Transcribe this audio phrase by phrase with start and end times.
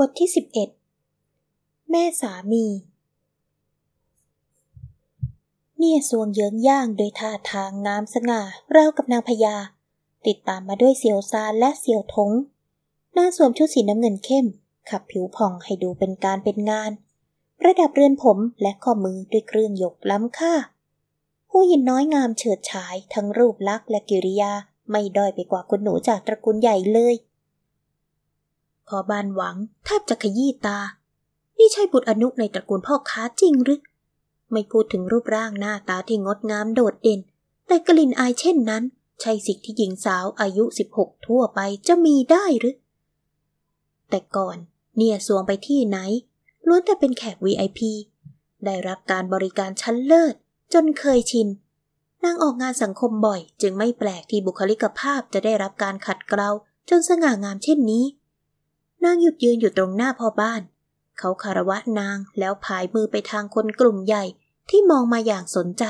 [0.00, 0.68] บทที่สิบเอ็ด
[1.90, 2.66] แม่สามี
[5.78, 8.42] เนี่ยสวงเยื้องย่างโดยท่าทางงามสง่า
[8.74, 9.56] ราวกับนางพญา
[10.26, 12.30] ติดตามมาด้วยเสียวซานและเสียวทง
[13.16, 14.46] นางสวมชุดสีน้ำเงินเข้ม
[14.90, 16.90] ขับผิวผ่องให้ดูเป็นการเป็นงาน
[17.58, 20.54] ประดับเรือนผมและข้อมือด้วยเครื่องหยกล้ำค่า
[21.50, 24.52] ผู้หญิงน้อยงามเฉิดฉายทั้งรูปลักษณ์และกิริยา
[24.90, 27.16] ไม่ด้อยไปกว่าคุณหนูจากตระกูลใหญ่เลย
[28.88, 30.78] พอบานหวังแทบจะขยี้ตา
[31.58, 33.80] นี่ใช่บุตรอนุในตระกูลพ่อค้าจริงหรือ
[34.52, 37.20] ไม่พูดถึงรูปร่างหน้าตาที่งดงามโดดเด่น
[37.66, 38.82] แต่กลิ่นอายเช่นนั้น
[39.20, 40.64] ใช่สิ่งที่หญิงสาวอายุ
[40.96, 42.76] 16 ทั่วไปจะมีได้หรือ
[44.10, 44.56] แต่ก่อน
[44.96, 45.98] เนี่ยสวงไปที่ไหน
[46.66, 47.80] ล้วนแต่เป็นแขก VIP
[48.64, 50.34] ได้รับการบริการชั้นเลิศ
[50.72, 51.48] จนเคยชิน
[52.24, 56.50] นางออกงานสังคมบ่อย จึงไม่แปลกที่บุคลิกภาพจะได้รับการขัดเกลา
[56.88, 58.04] จนสง่างามเช่นนี้
[59.04, 60.62] นางหยุดยืนอยู่ตรงหน้าพ่อบ้าน
[61.18, 64.24] เขาคารวะนางแล้วผายมือไปทางคนกลุ่มใหญ่
[64.70, 65.84] ที่มองมาอย่างสนใจ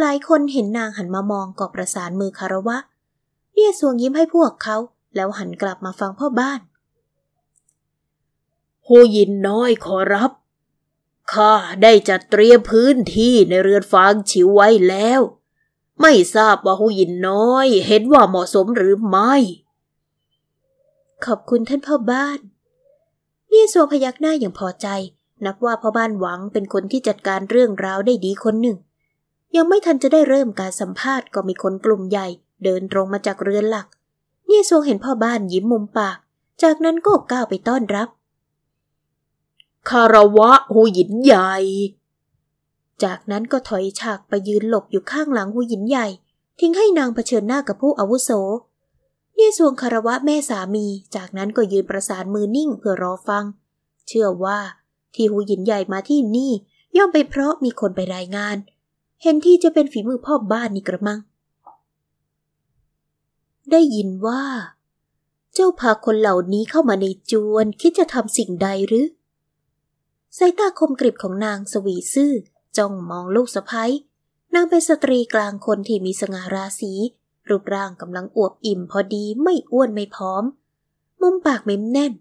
[0.00, 2.76] หลายคนเห็นนางหันมามองก็ประสานมือคารวะ
[3.52, 4.76] เรียสวงยิ้มให้พวกเขา
[5.14, 6.60] แล้วหันกลับมาฟังพ่อบ้าน
[8.86, 10.30] หูยินน้อยขอรับ
[11.32, 15.20] ข้าได้จัดเตรียมพื้นที่ในเรือนฟางฉิวไว้แล้ว
[16.00, 19.34] ไม่ทราบว่าหูยินน้อยเห็นว่าเหมาะสมหรือไม่
[21.24, 22.38] ขอบคุณท่านพ่อบ้าน
[23.48, 24.86] เนี่ยสัวพยักหน้าอย่างพอใจ
[25.44, 28.76] นับว่าพ่อบ้านหวังเป็นคนที่จัดการเรื่องราวได้ดีคนหนึ่ง
[29.56, 32.26] ยังไม่ทันจะได้เริ่มการสัมภาษณ์ก็มีคนกลุ่มใหญ่
[32.64, 33.86] เดินตรงมาจากเรือนหลัก
[34.46, 36.18] เนี่ยสัวเห็นพ่อบ้านยิ้มมุมปาก
[36.62, 38.08] จากนั้นก็ก้าวไปต้อนรับ
[39.88, 41.52] คารวะหูหยินใหญ่
[43.04, 46.06] จากนั้นก็ถอยฉากไปยืนหลบอยู่ข้างหลังหูหยินใหญ่
[46.60, 48.30] ทิ้งให้นางเผชิญหน้ากับผู้อาวุโส
[49.36, 53.44] เนี่ยสวงคารวะแม่สามี จากนั้นก็ยืนประสานมือนิ่งเพื่อรอฟัง
[54.08, 54.58] เชื่อว่า
[55.14, 56.52] ที่หูหยินใหญ่มาที่นี่
[56.96, 58.56] ย่อมไปเพราะมีคนไปรายงาน
[59.22, 61.18] เห็นที่จะเป็นฝีมือพ่อบ้านนี่กระมัง
[63.70, 64.42] ได้ยินว่า
[65.54, 69.06] เจ้าพาคนเหล่านี้เข้ามาในจวนคิดจะทำสิ่งใดหรือ
[70.38, 72.32] สายตาคมกริบของนางสวีซื่อ
[72.76, 73.92] จ้องมองลูกสะพ้ย
[74.54, 76.92] นางเป็นสตรีกลางคนที่มีสง่าราศี
[77.48, 80.44] รูปร่างกำลังอวบอิ่มพอดีไม่อ้วนไม่พร้อม
[81.20, 82.12] มุมปากเม้มแน่น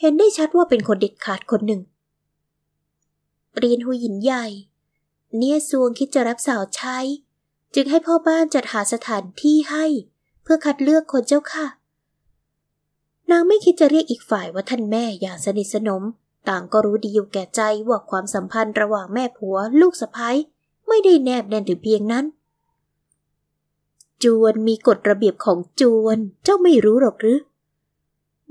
[0.00, 1.80] เห็นได้ชัดว่าเป็นคนเด็ดขาดคนหนึ่ง
[3.58, 4.46] เรียนหูหยินใหญ่
[5.36, 6.98] เนี่ยซวงคิดจะรับสาวใช้
[7.74, 9.86] จึงให้พ่อบ้านจัดหาสถานที่ให้
[10.42, 11.66] เพื่อคัดเลือกคนเจ้าค่ะ
[13.30, 16.02] นางไม่คิดจะเรียกอีกฝ่ายว่าท่านแม่อย่างสนิทสนม
[16.48, 20.36] ต่างก็รู้ดีอยู่แก่ใจว่าความสัมพันธ์ระหว่างแม่ผัวลูกสะพ้ย
[20.88, 22.24] ไม่ได้แนบแน่นถึงเพียงนั้น
[24.24, 27.38] จวนมีกฎระเบียบของจวน เจ้าไม่รู้หรอกหรือ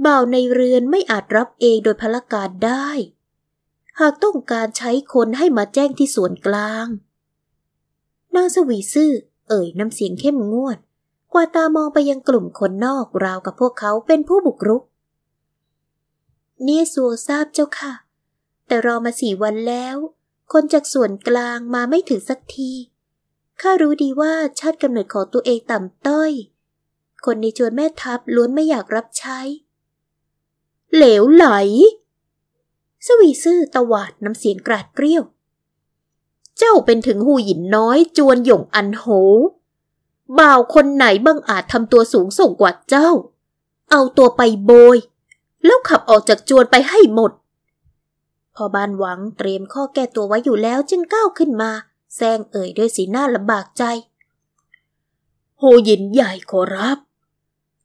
[0.06, 2.88] บ่าวในเรือนไม่อาจรับเองโดยพละการได้
[4.00, 6.88] หากต้องการใช้คนให้มาแจ้งที่ส่วนกลาง
[8.36, 9.12] นางสวีซื่อ
[9.50, 10.78] เอ่ยน้ำเสียงเข้มงวด
[11.34, 14.84] กว่าตามองไปยังกลุ่มคนนอกราวกับพวกเขาเป็นผู้บุกรุก
[16.64, 17.94] เนี่ยสัวทราบเจ้าค่ะ
[18.68, 19.98] แต่รอมาสี่วันแล้ว
[20.52, 22.72] คนจากส่วนกลางมาไม่ถึงสักที
[23.62, 26.32] ข้ารู้ดีว่าชาติกำเนิดของตัวเองต่ำต้อย
[27.26, 29.40] คนในจวนแม่ทัพล้วนไม่อยากรับใช้
[30.96, 31.48] เหลวไหล
[33.06, 35.24] สวีซื่อตวาดน้ำเสียงกราดเกรี้ยว
[36.58, 39.06] เจ้าเป็นถึงหูหยินน้อยจวนหย่งอันโห
[40.40, 43.10] บ่าวคนไหนบังอาจทำตัวสูงส่งกว่าเจ้า
[43.92, 44.98] เอาตัวไปโบย
[45.66, 47.32] แล้วขับออกจากจวนไปให้หมด
[48.56, 51.72] พอบานหวังเตรียมข้อแก้ตัวไว้อยู่แล้วจึงก้าวขึ้นมา
[52.16, 53.84] แซงเอ่ยด้วยสีหน้าลำบากใจ
[55.58, 56.98] โหยินใหญ่ขอรับ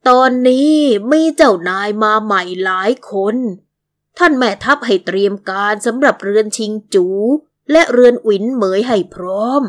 [0.08, 0.74] ตอนนี้
[1.10, 3.36] มีเจ้านายมาใหม่หลายคน
[4.18, 7.06] ท่านแม่ทัพให้เตรียมการสำหรับเรือนชิงจู
[7.72, 9.62] และเรือนอุ๋นเหมยให้พร้อม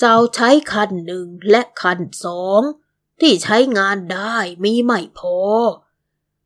[0.00, 2.62] สาวใช้คันหนึ่งและคันสอง
[3.20, 5.38] ที่ใช้งานได้มีไม่พอ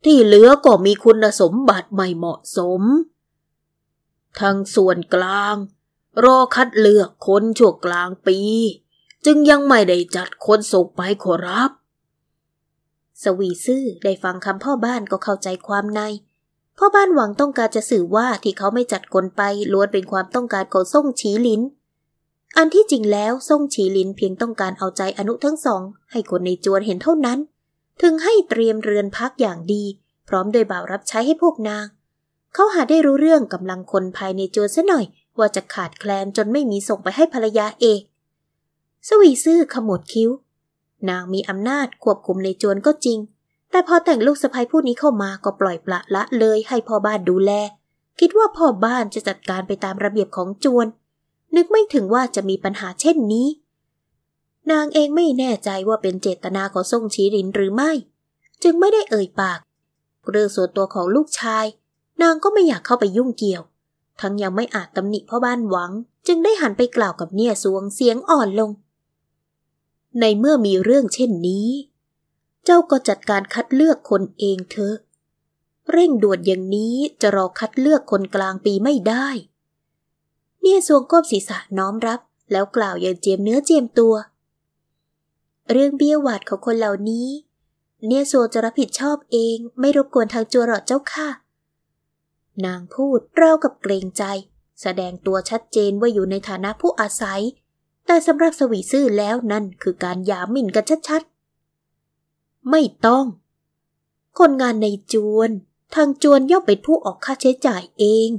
[0.04, 2.82] ที่เหลือก็มีคุณสมบัติไม่เหมาะสม
[4.40, 5.56] ทั้งส่วนกลาง
[6.24, 8.38] รอคัดเลือกคนช่วงกลางปี
[9.26, 11.70] จึงยังไม่ได้จัดคนส่งไปขอรับ
[13.22, 16.00] สวีซื่อได้ฟังคำพ่อบ้านก็เข้าใจความใน
[16.78, 19.42] พ่อบ้านหวังต้องการจะสื่อว่าที่เขาไม่จัดคนไป
[19.72, 21.62] ล้วนเป็นความต้องการของส่งฉีลิน
[22.56, 27.38] อันที่จริงแล้วส่งฉีลินเพียงต้องการเอาใจอนุทั้งสอง ให้คนในจวนเห็นเท่านั้น
[28.02, 29.84] ถึงให้เตรียมเรือนพักอย่างดี
[30.28, 31.86] พร้อมโดยบ่าวรับใช้ให้พวกนาง
[32.54, 35.04] เขาหาได้รู้เรื่องกำลังคนภายในจวนซะหน่อย
[35.38, 38.02] ว่าจะขาดแคลนจนไม่มีส่งไปให้ภรรยาเอก
[39.08, 40.30] สวีซื่อขมวดคิ้ว
[41.08, 43.18] นางมีอำนาจควบคุมในจวนก็จริง
[43.70, 47.52] แต่พอแต่งลูกสะใภ้ผู้นี้เข้ามาก็ปล่อยปละละเลยให้พ่อบ้านดูแล
[48.20, 50.86] คิดว่าพ่อบ้านจะจัดการไปตามระเบียบของจวน
[51.56, 53.48] นึกไม่ถึงว่าจะมีปัญหาเช่นนี้
[54.70, 57.92] นางเองไม่แน่ใจว่าเป็นเจตนาของทรงชีรินหรือไม่
[58.62, 59.58] จึงไม่ได้เอ่ยปาก
[60.30, 61.64] เรื่องส่วนตัวของลูกชาย
[62.22, 63.62] นางก็ไม่อยากเข้าไปยุ่งเกี่ยว
[64.20, 65.90] ทั้งยังไม่อาจตำหนิพ่อบ้านหวัง
[66.26, 68.70] จึงได้หันไปกล่าวกับเนี่ยสวงเสียงอ่อนลง
[70.20, 71.68] ในเมื่อมีเรื่องเช่นนี้
[72.64, 74.96] เจ้าก็จัดการคัดเลือกคนเองเถอะ
[75.92, 79.26] เร่งด่วนอย่างนี้จะรอคัดเลือกคนกลางปีไม่ได้
[80.60, 82.20] เนี่ยสวงก้มศีรษะน้อมรับ
[82.52, 84.14] แล้วกล่าวอย่างเจียมเนื้อเจียมตัว
[85.70, 87.28] เรื่องเบี้ยวหวาดของคนเหล่านี้
[88.06, 91.28] เนี่ยสวงจะรับผิดชอบเองไม่รบกวนทางจัวหรอเจ้าค่ะ
[92.66, 94.24] นางพูดเล่ากับเกรงใจ
[94.82, 97.42] แสดงตัวชัดเจนว่าอยู่ในฐานะผู้อาศัย
[98.06, 103.24] แต่สำหรับสวีซื่อแล้วนั่นคือการหยามหมิ่นกันชัดๆ ไม่ต้อง
[104.38, 105.50] คนงานในจวน
[105.94, 108.30] ทางจวนย่อมเป็นผู้ออกค่าใช้จ่ายเอง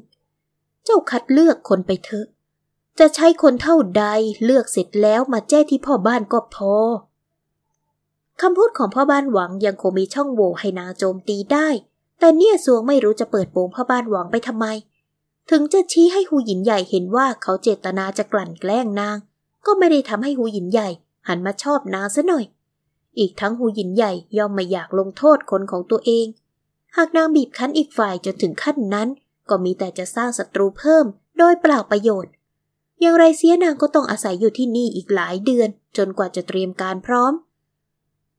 [0.84, 2.28] เจ้าคัดเลือกคนไปเถอะ
[3.00, 4.06] จะใช้คนเท่าใด
[4.44, 6.74] เลือกเสร็จแล้วมาแจ้ที่พ่อบ้านก็พอ
[8.42, 11.68] คำพูดของพ่อบ้านหวังยังคงมีช่องโหว่ให้นางโจมตีได้
[12.24, 14.66] แต่เนี่ยสวงไม่รู้จะเปิดโปงพ่อบ้านหวังไปทำไม
[15.50, 19.18] ถึงจะชี้ให้หูหยินใหญ่เห็นว่าเขาเจตนาจะกลั่นแกล้งนาง
[19.66, 20.90] ก็ไม่ได้ทำให้หูหยินใหญ่
[21.28, 22.46] หันมาชอบนางซะหน่อย
[23.20, 26.26] อีกทั้งหูหยินใหญ่ย่อมไม่อยากลงโทษคนของตัวเอง
[26.96, 29.08] หากนางบีบคั้นอีกฝ่ายจนถึงขั้นนั้น
[29.50, 31.06] ก็มีแต่จะสร้างศัตรูเพิ่ม
[31.38, 32.32] โดยเปล่าประโยชน์
[33.02, 37.34] อย่างไรเสียนางก็ต้องอาศัยอยู่ที่นี่อีกหลายเดือน จนกว่าจะเตรียมการพร้อม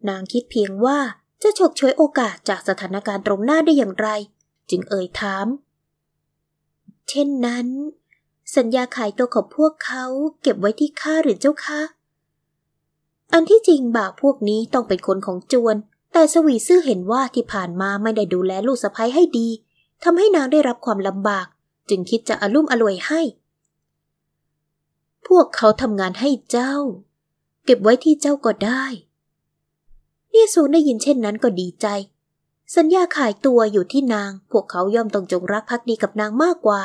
[0.08, 0.98] นางคิดเพียงว่า
[1.44, 4.08] จะฉกฉวยโอกาสจากสถานการณ์ตรงหน้าได้อย่างไร
[4.70, 5.46] จึงเอ่ยถาม
[7.08, 7.66] เช่นนั้น
[8.56, 10.04] สัญญาขายตัวของพวกเขา
[10.42, 11.80] เก็บไว้ที่ข้าหรือเจ้าคะ
[13.32, 15.76] อันที่จริงบ่าวพวกนี้ต้องเป็นคนของจวน
[16.12, 19.48] แต่สวีซื่อเห็นว่าที่ผ่านมาไม่ได้ดูแลลูกสะพ้ยให้ดี
[20.04, 21.46] ทำให้นางได้รับความลำบาก
[21.88, 23.20] จึงคิดจะอลุ่มอล่วยให้
[25.26, 26.74] พวกเขาทำงานให้เจ้า
[27.64, 28.84] เก็บไว้ที่เจ้าก็ได้
[30.34, 31.86] เนี่ยสูได้ยินเช่นนั้นก็ดีใจ
[32.76, 36.80] สัญญาขายตัวอยู่ที่นาง พวกเขาย่อมต้องจงรักภักดีกับนางมากกว่า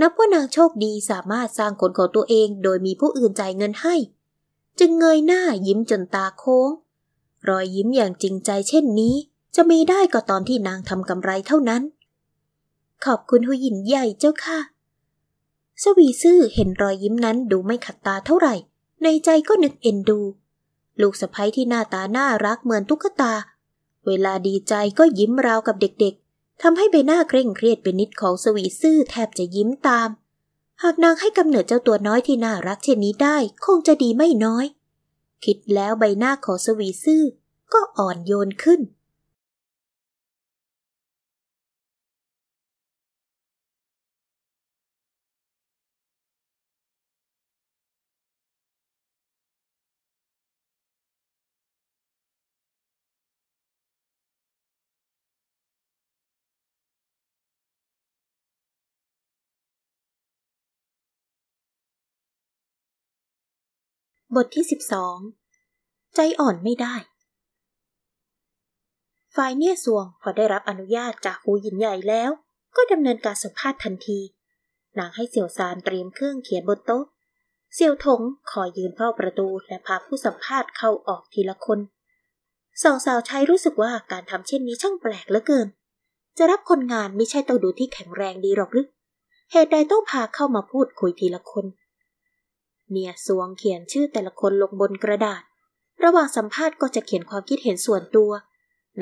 [0.00, 3.94] นับว่านางโชคดีสามารถสร้างคนของตัวเองโดยมีผู้อื่นจ่ายเงินให้
[4.78, 6.70] จึงเงยหน้ายิ้มจนตาโค้ง
[7.48, 9.14] รอยยิ้มอย่างจริงใจเช่นนี้
[9.54, 11.82] จะมีได้ก็ตอนที่นางทำกำไรเท่านั้น
[13.04, 14.58] ขอบคุณหุยินใหญ่เจ้าค่ะ
[15.82, 18.54] สวีซื่อเห็นรอยยิ้มนั้นดูไม่ขัดตาเท่าไหร่
[19.02, 20.20] ในใจก็นึกเอ็นดู
[21.00, 23.34] ลูกสะพ้ยที่หน้าตาน่ารักเหมือนตุ๊กตา
[24.06, 30.08] เวลาดีใจก็ยิ้มราวกับเด็กๆทำให้ใบหน้าเคร่งเครียดเป็นนิดของสวีซื่อแทบจะยิ้มตาม
[30.82, 34.66] หากนางให้กำเนิดเจ้าตัวน้อยที่น่ารักเช่นนี้ได้คงจะดีไม่น้อย
[35.44, 37.22] คิดแล้วใบหน้าของสวีซื่อ
[37.72, 38.80] ก็อ่อนโยนขึ้น
[64.36, 65.16] บทที่สิบสอง
[66.14, 66.94] ใจอ่อนไม่ได้
[69.34, 72.30] ฝ่ายเนี่ยสวงพอได้รับอนุญาตจากหูหยินใหญ่แล้ว
[72.76, 74.20] ก็ดำเนินการสัมภาษณ์ทันที
[74.98, 77.04] นางให้เสี่ยวซานเตรียมเครื่องเขียนบนโต๊ะ
[77.74, 78.20] เสี่ยวถง
[78.50, 81.78] คอยยืนเฝ้าประตูและพาผู้สัมภาษณ์เข้าออกทีละคน
[82.82, 85.68] สองสาวใช้รู้สึกว่าการทำเช่นนี้ช่างแปลกเหลือเกิน
[86.38, 88.86] จะรับคนงานไม่ใช่ต้องดูที่แข็งแรงดีหรอกหรือ
[89.52, 91.66] เหตุใดต้องพาเข้ามาพูดคุยทีละคน
[92.92, 95.42] เนียสวงเขียนชื่อแต่ละคนลงบนกระดาษ
[96.04, 98.30] ระหว่างสัมภาษณ์ก็จะเขียนความคิดเห็นส่วนตัว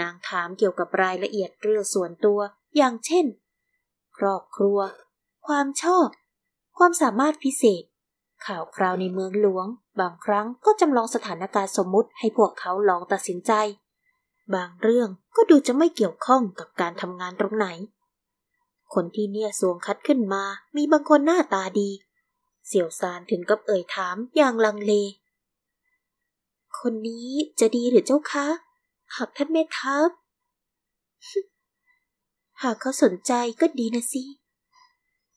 [0.01, 2.41] นางถามเกี่ยวกับรายละเอียดเรื่องส่วนตัว
[2.77, 3.27] อย่างเช่น
[4.17, 4.79] ครอบครัว
[5.47, 6.09] ความชอบ
[6.79, 7.83] ความสามารถพิเศษ
[8.47, 9.67] ข่าวคราวในเมืองหลวง
[10.01, 13.53] บางครั้งก็จำลองสถานการณ์สมมุติให้พวกเขาลองตัดสินใจ
[14.55, 17.67] บางเรื่องก็ดูจะไม่เกี่ยวข้องกับการทำงานตรงไหน
[18.95, 20.43] คนที่เนี่ยสวงคัดขึ้นมา
[20.77, 21.91] มีบางคนหน้าตาดี
[22.73, 24.93] เสี่ยวซานถึงกับเอ่ยถามอย่างลังเล
[26.79, 27.29] คนนี้
[27.61, 28.47] จะดีหรือเจ้าคะ
[29.17, 30.11] หากท่านแม่ทัพ
[32.62, 34.25] หากเขาสนใจก็ดีนะสิ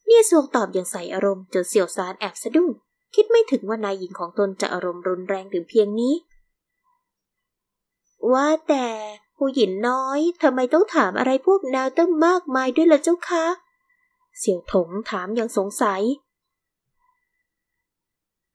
[0.06, 2.70] เนี่ยสวงตอบอย่างใส่อารมณ์จนเสี่ยวซานแอบสะดุ้ง
[3.16, 6.13] คิดไม่ถึงว่านายหญิงของตนจะอารมณ์รุนแรงถึงเพียงนี้
[8.34, 8.88] ว่าแต่
[9.38, 13.46] ผู้หญิงน้อยทำไมต้องถามอะไรพวกนาวตั้งมากมายด้วยล่ะเจ้าคะ
[14.40, 16.02] เสี่ยวถงถามอย่างสงสัย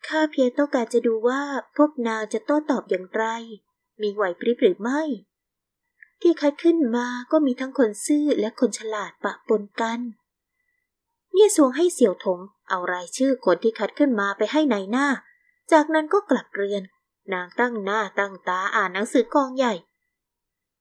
[0.09, 1.43] ข้าเพียงต้องการจะดูว่า
[1.77, 3.25] พวกนางจะโต้ตอบอย่างไร
[4.03, 5.03] มีไหวพริบหรือไม่
[6.21, 10.01] ที่คัดขึ้นมาก็มีทั้งคนซื่อและคนฉลาดปะปนกัน
[11.33, 12.39] เยี่ยสวงให้เสี่ยวถง
[12.69, 15.09] เอารายชื่อคนที่คัดขึ้นมาไปให้ในหน้า
[15.73, 16.83] จากนั้นก็กลับเรือน
[17.33, 19.75] นางตั้งหน้าตั้งตาอ่านหนังสือกองใหญ่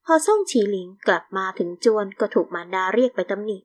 [0.06, 3.58] พอส่งฉีหลิงกลับมาถึงจวนก็ถูกมารดาเรียกไปตำหนิ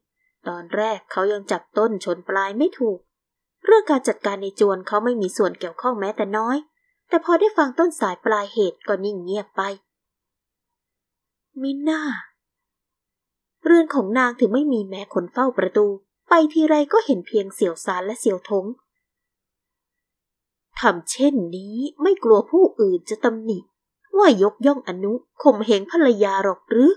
[0.49, 2.99] ตอนแรกเขายังจับต้นชนปลายไม่ถูก
[3.73, 6.57] รื่องการจัดการในจวนเขาไม่มีส่วนเกี่ยวข้องแม้แต่น้อย
[7.09, 9.62] แต่พอได้ฟังต้นสายปลายเหตุก็นิ่งเงียบไป
[11.61, 12.02] มิน่า
[13.64, 15.87] เรือนของนางถึงไม่มีแม้คนเฝ้าประตู
[16.29, 18.64] ไปทีไรก็เห็นเพียงเสี่ยวสารและเสี่ยวทง
[20.81, 23.59] ทำเช่นนี้ไม่กลัวผู้อื่นจะตำหนิ
[24.19, 25.12] ว่ายกย่องอนุ
[25.43, 26.91] ข่มเหงภรรยาหรอกหรือ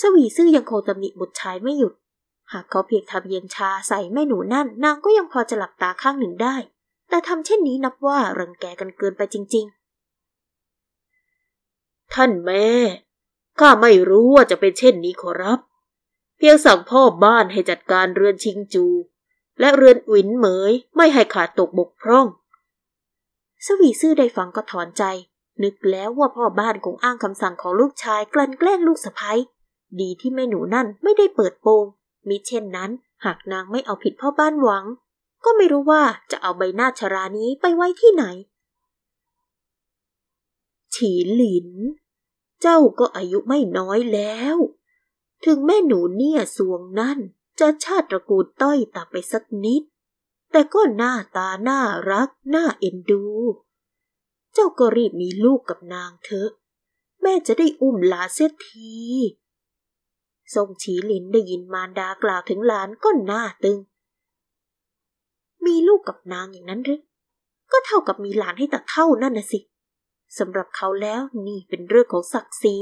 [0.00, 1.94] สวีซื่อยังคงตำหนิบุตรชายไม่หยุด
[2.52, 6.56] หากเขาเพียงทำเย็นชาใส่แม่หนูนั่น นางก็ยังพอจะหลับตาข้างหนึ่งได้
[7.08, 9.80] แต่ทำเช่นนี้นับว่ารังแกกันเกินไปจริง ๆ
[12.14, 12.66] ท่านแม่
[13.60, 15.58] ข้าไม่รู้ว่าจะเป็นเช่นนี้ขอรับ
[16.36, 18.86] เพียงสั่งพ่อบ้านให้จัดการเรือนชิงจู
[19.60, 22.26] และเรือนอินเหมยไม่ให้ขาดตกบกพร่อง
[23.66, 25.02] สวีซื่อได้ฟังก็ถอนใจ
[25.62, 29.38] นึกแล้วว่าพ่อบ้านคงอ้างคำสั่งของลูกชายกลั่นแกล้งลูกสะพ้ย
[30.00, 31.84] ดีที่แม่หนูนั่นไม่ได้เปิดโปง
[32.28, 32.90] มิเช่นนั้น
[33.24, 34.84] หากนางไม่เอาผิดพ่อบ้านหวัง
[35.44, 38.24] ก็ไม่รู้ว่าจะเอาใบหน้าชรานี้ไปไว้ที่ไหน
[40.94, 41.68] ฉีหลิน
[42.60, 44.56] เจ้าก็อายุไม่น้อยแล้ว
[45.44, 47.18] ถึงแม่หนูเนี่ยสวงนั่น
[47.60, 49.82] จะชาติตระกูลต้อยต่ำไปสักนิด
[50.52, 53.24] แต่ก็หน้าตาน่ารักน่าเอ็นดู
[54.54, 56.50] เจ้าก็รีบมีลูกกับนางเถอะ
[57.22, 58.94] แม่จะได้อุ้มหลาเสียที
[60.54, 63.78] ทรงฉีหลินได้ยินมารดากล่าวถึงหลานก็หน้าตึง
[65.66, 67.00] มีลูกกับนางอย่างนั้นหรือ
[67.72, 69.60] ก็เท่ากับมีหลานให้ตัเท่านั่นน่ะสิ
[70.38, 72.76] สำหรับเขาแล้วนี่เป็นเรื่องของศักดิ์ศรี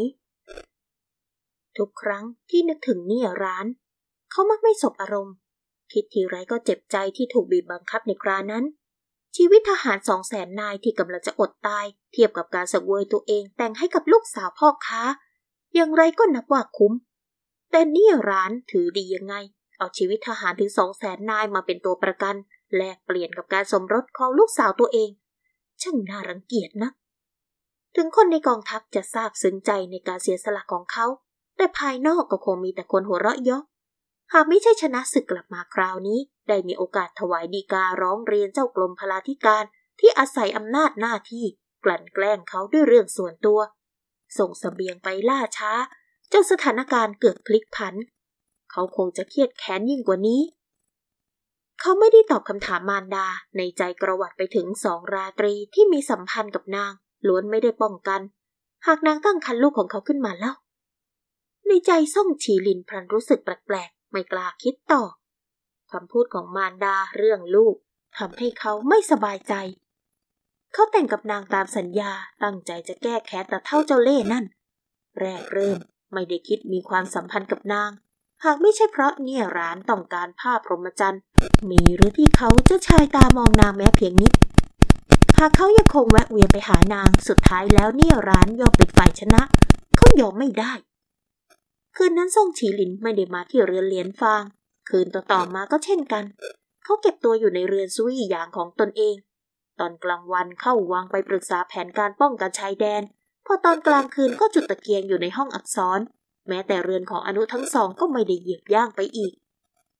[1.76, 3.66] ทุกครั้งที่นึกถึงเนี่ยร้าน
[4.30, 5.34] เขามักไม่สบอารมณ์
[5.92, 8.64] คิดทีไรก็เจ็บใจที่ถูกบีบบังคับในครานั้น
[9.36, 15.02] ชีวิตทหารสองแสนนายที่กำลังจะอดตาย เทียบกับการสังเวยตัวเองแต่งให้กับลูกสาวพ่อค้า
[15.74, 16.92] อย่างไรก็นับว่าคุ้ม
[17.70, 19.34] แต่นี่ร้านถือดียังไง
[19.78, 22.34] เอาชีวิตทหารถึงสองแสนนายมาเป็นตัวประกัน
[22.76, 25.10] แลกเปลี่ยนกับการสมรสของลูกสาวตัวเอง
[25.82, 26.90] ช่างน่ารังเกียจนะ
[27.96, 31.06] ถึงคนในกองทัพจะทราบซึ้งใจในการเสียสละของเขา
[31.56, 33.62] แต่ภายนอกก็คงมีแต่คนหัวเราะเยาะ
[34.32, 39.64] หากไม่ใช่ชนะศึกกลับมาคราวนี้ ได้มีโอกาสถวายดีการ้องเรียนเจ้ากรมพลาธิการ
[40.00, 41.44] ที่อาศัยอำนาจหน้าที่
[41.84, 43.60] กลั่นแกล้งเขาด้วยเรื่องส่วนตัว
[44.38, 45.72] ส่งสเสบียงไปล่าช้า
[46.32, 47.94] จนสถานการณ์เกิดพลิกผัน
[48.70, 50.40] เขาคงจะเครียดแค้นยิ่งกว่านี้
[51.80, 56.92] เขาไม่ได้ตอบคำถามมารดาในใจกระวัดไปถึงสองราตรีที่มีสัมพันธ์กับนาง
[57.28, 58.20] ล้วนไม่ได้ป้องกัน
[58.86, 60.54] หากนางตั้งคันลูกของเขาขึ้นมาแล้ว
[61.66, 65.02] ในใจส่งฉีลินพลันรู้สึกแปลกๆ ไม่กล้าคิดต่อ
[65.92, 67.76] คำพูดของมารดาเรื่องลูก
[68.18, 69.54] ทำให้เขาไม่สบายใจ
[70.72, 74.44] เขาแต่งกับนางตามสัญญาตั้งใจจะแก้แค้นแต่เท่าเจ้าเล่นั่น
[75.20, 75.78] แรกเริ่ม
[76.12, 77.90] ไม่ได้คิดมีความสัมพันธ์กับนาง
[78.44, 81.22] หากไม่ใช่เพราะเนี่ยร้านต้องการผ้าพรหมจรรย์
[81.70, 84.32] มีหรือที่เขาจะชายตามองนางแม้เพียงนิด
[85.38, 89.42] หากเขายังคงแวะเวียนไปหานางสุดท้ายแล้วเนี่ยร้านยอมเป็นฝ่ายชนะ
[89.96, 90.72] เขายอมไม่ได้
[91.96, 94.42] คืนนั้นซ่งฉีหลินไม่ได้มาที่เรือนเลียนฟาง
[94.88, 96.24] คืนต่อๆมาก็เช่นกัน
[96.84, 99.16] เขาเก็บตัวอยู่ในเรือนซุยอย่างของตนเอง
[99.80, 103.02] ตอนกลางวันเข้าวังไปปรึกษาแผนการป้องกันชายแดน
[103.50, 106.00] พอตอนกลางคืนก็จุดตะเกียงอยู่ในห้องอักษร
[106.48, 109.32] แม้แต่เรือนของอนุทั้งสองก็ไม่ได้เหยียบย่างไปอีก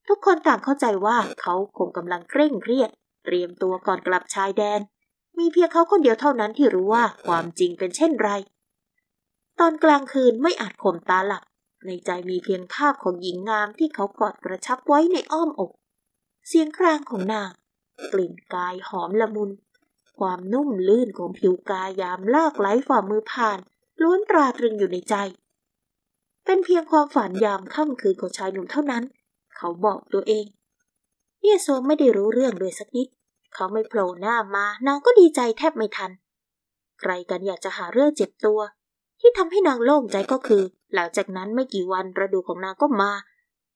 [0.09, 2.91] ทุกคนต่างเข้าใจว่าเขาคงกำลังเคร่งเครียด
[3.25, 4.81] เตรียมตัวก่อนกลับชายแดน
[5.39, 8.31] มีเพียงเขาคนเดียวเท่านั้นที่รู้ว่าความจริงเป็นเช่นไร
[9.61, 11.43] ตอนกลางคืนไม่อาจข่มตาหลับ
[11.87, 15.73] ในใจมีเพียงภาพของหญิงงามที่เขากอดกระชับไว้ในอ้อมอก
[16.49, 17.51] เสียงครางของนาง
[18.13, 19.51] กลิ่นกายหอมละมุน
[20.19, 23.59] ความนุ่มลื่นของผิวกายยามลากไหลฝ่ามือผ่าน
[24.03, 25.15] ล้วนตราตรึงอยู่ในใจ
[26.45, 29.05] เป็นเพียงความฝันยามค่ำคืนของชายหนุ่มเท่านั้น
[29.57, 30.47] เขาบอกตัวเอง
[31.43, 33.09] เยโซไม่ได้รู้เรื่องเลยสักนิด
[33.55, 36.11] เขาไม่โผล่หน้ามานางก็ดีใจแทบไม่ทัน
[37.01, 38.61] ใครกันอยากจะหาเรื่องเจ็บตัว
[39.21, 40.63] ที่ทำให้นางโล่งใจก็คือ
[40.95, 43.13] หลังจากนั้นไม่กี่วันระดูของนางก็มา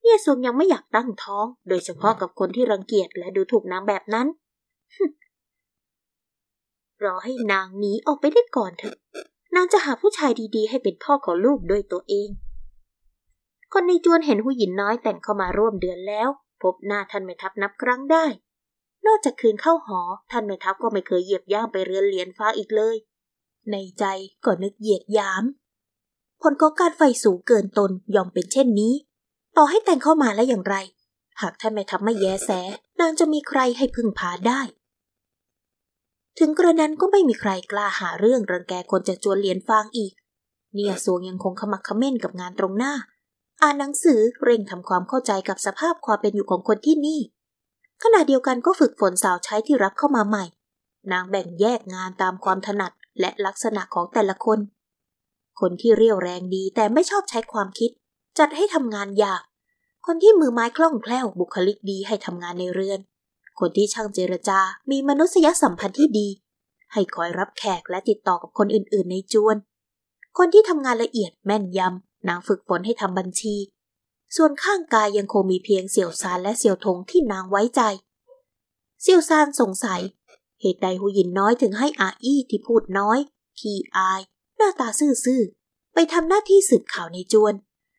[0.02, 4.26] เยซงยังไม่อยากตั้งท้อง โดยเฉพาะกับคนที่รังเกียจและดูถูกนางแบบนั้น
[7.04, 8.97] รอให้นางหนีออกไปได้ก่อนเถอะ
[9.54, 12.28] นางจะหาผู้ชายดีๆ ให้เป็นพ่อของลูกด้วยตัวเอง
[13.73, 16.28] คนในจวนเห็นผู้หญิงน้อยแต่งเข้ามาร่วมเดือนแล้ว
[16.62, 18.25] พบหน้าท่านไม่ทับนับครั้งได้
[19.06, 22.97] นอกจากคืนเข้าหอ ท่านแม่ทัพก็ไม่เคยเหยียบย่างไปเรือนเลียนฟ้าอีกเลย
[23.71, 24.04] ในใจ
[24.44, 25.44] ก็นึกเหยียดยาม
[26.42, 28.94] ผลของการไฟสูงเกินตนยอมเป็นเช่นนี้
[29.56, 30.76] ต่อให้แต่งเข้ามาแล้วอย่างไร
[31.40, 32.50] หากท่านไม่ทำไม่แยแส
[33.00, 34.61] นางจะมีใครให้พึ่งพาได้
[36.38, 40.12] ถึงกระนั้นก็ไม่มีใครกล้าหาเรื่องรังแกคนจากจวนเหรียญฟางอีก
[40.74, 42.94] เนี่ยสวงยังคงขมักขม้นกับงานตรงหน้า
[43.62, 47.20] อ่านหนังสือเร่งทำความเข้าใจกับสภาพความเป็นอยู่ของคนที่นี่
[48.02, 50.44] ขณะเดียวกันก็ฝึกฝนสาวใช้ที่รับเข้ามาใหม่
[51.12, 54.58] นางแบ่งแยกงานตามความถนัดและลักษณะของแต่ละคน
[55.60, 57.90] คนที่เรียวแรงดีแต่ไม่ชอบใช้ความคิด
[58.38, 59.42] จัดให้ทำงานยาก
[60.06, 63.00] คนที่มือไม้คล่องแคล่วบุคลิกดีให้ทำงานในเรือน
[63.59, 64.59] คนที่ช่างเจรจา
[64.90, 66.28] มีมนุษยสัมพันธ์ที่ดี
[66.92, 69.56] ให้คอยรับแขกและติดต่อกับคนอื่น ๆ ในจวน
[70.38, 73.56] คนที่ทำงานละเอียดแม่นยำนางฝึกฝนให้ทำบัญชี
[74.37, 77.80] ส่วนข้างกายยังคงมีเพียงเสี่ยวซานและเสี่ยวทงที่นางไว้ใจ
[79.02, 80.02] เสี่ยวซานสงสัย
[80.61, 83.18] เหตุใดหูหยินน้อยถึงให้อาอี้ที่พูดน้อย
[83.61, 84.21] ขี้อาย
[84.56, 87.54] หน้าตาซื่อๆไปทำหน้าที่สืบข่าวในจวน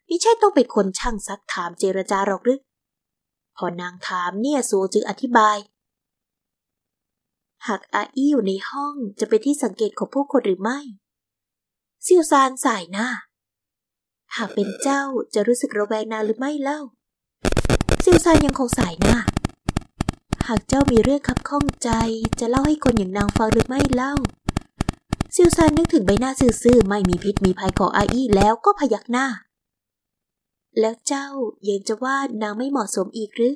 [0.06, 2.60] ไม่ใช่ต้องเป็นคนช่างซักถามเจรจาหรอกหรือ
[3.58, 5.58] พอนางถามเนี่ยสูจึงอธิบาย
[7.68, 10.80] หากอาอี้อยู่ในห้องจะเป็นที่สังเกตของผู้คนหรือไม่
[12.06, 13.08] ซิวซานสายหน้า
[14.36, 15.02] หากเป็นเจ้า
[15.34, 16.80] จะรู้สึกระแวงนานหรือไม่เล่า
[18.04, 19.18] ซิวซานยังคงสายหน้า
[20.48, 21.90] หากเจ้ามีเรื่องคับข้องใจ
[22.40, 24.14] จะเล่าให้คนอย่างนางฟังหรือไม่เล่า
[25.36, 26.32] ซิวซานนึกถึงใบหน้า
[26.64, 29.28] ซื่อๆไม่มีพิษมีภัยของอาอี้แล้วก็พยักหน้า
[30.80, 31.28] แล้วเจ้า
[31.68, 33.54] ยังจะว่านางไม่เหมาะสมอีกหรือ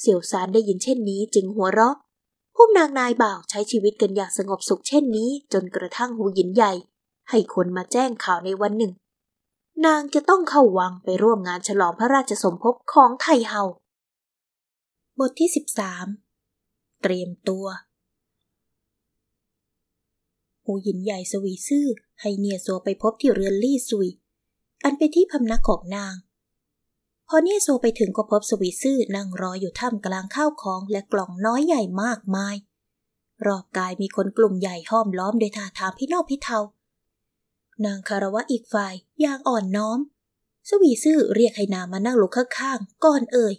[0.00, 1.96] เสี่ยวซานได้ยินเช่นนี้จึงหัวเราะ
[2.56, 6.72] พวกนางนายบ่าวใช้ชีวิตกันอย่างสงบสุขเช่นนี้ จนกระทั่งหูหยินใหญ่
[7.30, 8.92] ให้คนมาแจ้งข่าวในวันหนึ่ง
[9.86, 13.62] นางจะต้องเข้าวังไปร่วมงานฉลองพระราชสมภพของไทเฮา
[15.18, 15.50] บทที่
[16.24, 17.66] 13 เตรียมตัว
[20.64, 21.86] หูหยินใหญ่สวีซื่อ
[22.20, 24.08] ให้เนียโซไปพบที่เรือนลี่ซุย
[24.84, 26.14] อันเป็นที่พำนักของนาง
[27.28, 32.56] พอเนี่ยโซไปถึงก็พบสวีซื่อนั่งรออยู่ท่ามกลางข้าวของและกล่องน้อยใหญ่มากมาย
[33.46, 36.58] รอบกายมีคนกลุ่มใหญ่ห้อมล้อมโดยท่าทางพี่นอกพี่เทา
[37.84, 39.98] นางคารวะอีกฝ่ายอย่างอ่อนน้อม
[40.68, 43.54] สวีซื่อเรียกให้นางมานั่งลงข้างๆก่อนเอ่ย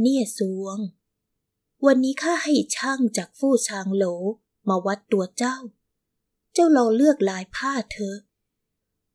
[0.00, 0.78] เนี่ยสวง
[1.86, 4.04] วันนี้ข้าให้ช่างจากฟู่ชางโหล
[4.68, 5.56] มาวัดตัวเจ้า
[6.52, 8.16] เจ้าลองเลือกลายผ้าเถอะ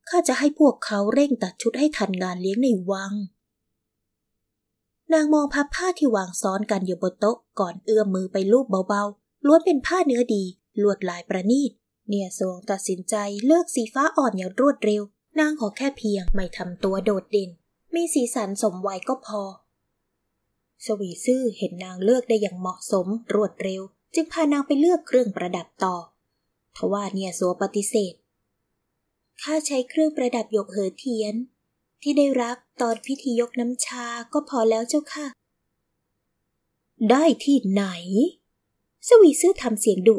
[0.10, 3.14] ข้าจะให้พวกเขาเร่งตัดชุดให้ทันงานเลี้ยงในวัง
[5.14, 10.44] นางมองพับผ้าที่วางซ้อนกันอยู่บนโต๊ะก่อนเอื้อมมือไปลูบเบาๆ ล้วนเป็นผ้าเนื้อดี
[10.82, 11.72] ลวดลายประณีต
[12.10, 15.02] เนี่ยสวงตัดสินใจเลือกสีฟ้าอ่อนอย่างรวดเร็ว
[15.40, 17.50] นางขอแค่เพียงไม่ทำตัวโดดเด่น
[17.96, 19.42] มีสีสันสมวัยก็พอ
[20.86, 23.82] สวีซื่อเห็นนางเลือกได้อย่างเหมาะสมรวดเร็ว
[24.16, 25.96] จึงพานางไปเลือกเครื่องประดับต่อ
[26.78, 28.14] ทว่าเนี่ยสัวปฏิเสธ
[29.44, 31.36] ข้าใช้เครื่องประดับหยกเหอเทียน
[32.02, 35.28] ที่ได้รับตอนพิธียกน้ำชาก็พอแล้วเจ้าค่ะ
[37.10, 37.86] ได้ที่ไหน
[39.08, 40.18] สวีซื่อทำเสียงดุ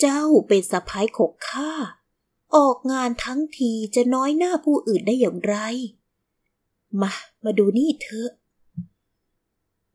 [0.00, 1.70] เจ้าเป็นสะพ้ายขกข้า
[2.56, 5.56] ออกงานทั้งทีจะน้อยหน้าผู้อื่นได้อย่างไร
[7.00, 7.12] มา
[7.44, 8.30] มาดูนี่เถอะ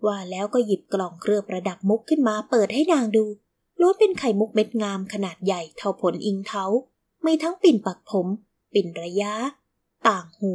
[0.05, 3.25] ว่าแล้วก็หยิบกล่องเครื่องประดับมุกขึ้นมาเปิดให้นางดู
[3.79, 6.65] ล้วนเป็นไข่มุกเม็ดงามขนาดใหญ่เท่าผลอิงเทา
[7.25, 8.27] มีทั้งปิ่นปักผม
[8.73, 9.33] ปิ่นระยะ
[10.07, 10.53] ต่างหู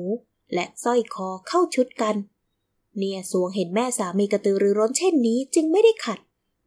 [0.55, 2.17] และสร้อยคอเข้าชุดกัน
[2.99, 6.19] เนี่ยสวงเห็นแม่สามีกระตือรือร้นเช่นนี้จึงไม่ได้ขัด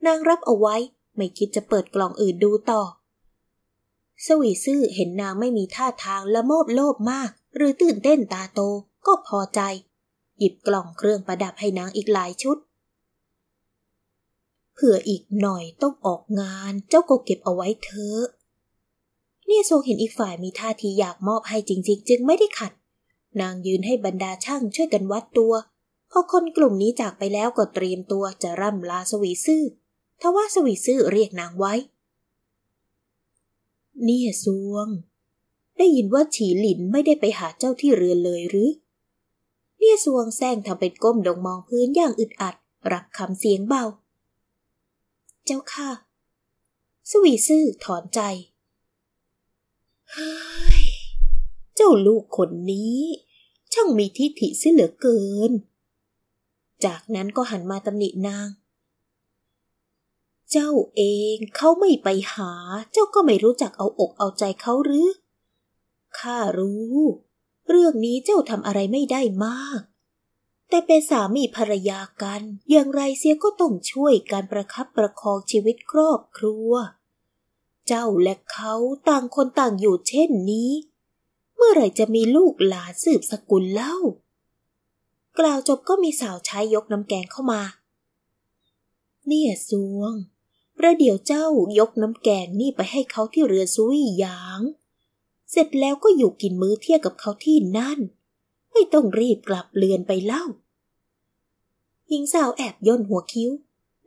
[0.06, 0.76] นางรับเอาไว้
[1.16, 2.82] ไม่คิดจะเปิดกล่องอื่นดูต่อ
[4.26, 8.60] สวีซื่อเห็นนางไม่มีท่าทางละโมบโลภมาก หรือตื่นเต้นตาโต
[9.08, 9.62] ก็พอใจ
[10.38, 12.58] หยิบกล่องเครื่องประดับให้นางอีกหลายชุด
[14.74, 18.22] เผื่ออีกหน่อยต้องออกงานเจ้าก็เก็บเอาไว้เถอะ
[19.46, 22.72] เนี่ยโซเห็นอีกฝ่ายมีท่าทีอยากมอบให้จริง ๆ จึงไม่ได้ขัด
[23.42, 25.54] นางยืนให้บรรดาช่างช่วยกันวัดตัว
[26.12, 29.64] พอคนกลุ่มนี้จากไปแล้วก็เตรียมตัวจะร่ำลาสวีซื่อ
[30.22, 31.74] ทว่าสวีซื่อเรียกนางไว้
[34.04, 34.88] เนี่ยซวง
[35.78, 38.70] ได้ยินว่าฉีหลินไม่ได้ไปหาเจ้าที่เรือนเลยหรือ
[39.78, 42.56] เนี่ยซวงแซงทำเป็นก้มดงมองพื้นอย่างอึดอัด
[42.92, 43.84] รับคำเสียงเบา
[45.46, 45.90] เจ้าค่ะ
[47.10, 48.20] สวีซื่อถอนใจ
[50.14, 50.34] เฮ้
[50.84, 50.86] ย
[51.76, 53.00] เจ้าลูกคนนี้
[53.74, 55.52] ช่างมีทิฐิเสียเหลือเกิน
[56.86, 58.50] จากนั้นก็หันมาตำหนินาง
[60.52, 61.02] เจ้าเอ
[61.34, 62.52] งเขาไม่ไปหา
[62.92, 65.08] เจ้าก็ไม่รู้จักเอาอกเอาใจเขาหรือ
[66.20, 66.96] ข้ารู้
[67.70, 69.82] เรื่องนี้เจ้าทำอะไรไม่ได้มาก
[70.70, 76.72] แต่เป็นสามีภรรยากัน อย่างไรเสียก็ต้องช่วยการประคับประคองชีวิตครอบครัว
[77.88, 78.74] เจ้าและเขา
[79.10, 80.72] ต่างคนต่างอยู่เช่นนี้
[81.56, 83.96] เมื่อไหร่จะมีลูกหลานสืบสกุลเล่า
[85.40, 87.62] กล่าวจบก็มีสาวใช้ยกน้ำแกงเข้ามา
[89.28, 90.14] เนี่ยสวง
[90.78, 91.46] ประเดี๋ยวเจ้า
[91.80, 94.62] ยกน้ำแกงนี่ไปให้เขาที่เรือซุยหยาง
[95.52, 98.00] เสร็จแล้วก็อยู่กินมื้อเที่ยงกับเขาที่นั่น
[98.74, 100.46] ไม่ต้องรีบกลับเรือนไปเล่า
[102.10, 103.52] หญิงสาวแอบย่นหัวคิ้ว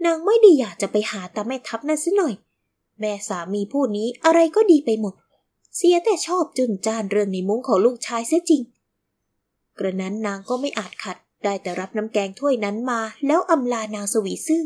[0.04, 2.34] นางไม่ได้อยากจะไปหาตาแม่ทัพนั่นซะหน่อย
[3.00, 5.14] แม่สามีผู้นี้อะไรก็ดีไปหมด
[5.76, 8.62] เสียแต่ชอบจุนจานเรื่องในมุ้งของลูกชายเสียจริง
[9.78, 14.62] กระนั้นนางก็ไม่อาจขัด ได้แต่รับน้ำแกงถ้วยนั้นมา แล้วอำลานางสวีซื่อ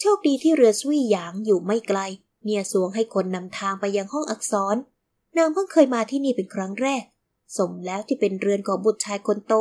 [0.00, 1.98] โชคดีที่เรือสวีหยางอยู่ไม่ไกล
[2.42, 4.76] เนียสวงให้คนนำทางไปยังห้องอักษร
[5.36, 7.02] นางเพิ่งเคยมาที่นี่เป็นครั้งแรก
[7.56, 9.54] สมแล้วที่เป็นเรือนของบุตรชายคนโต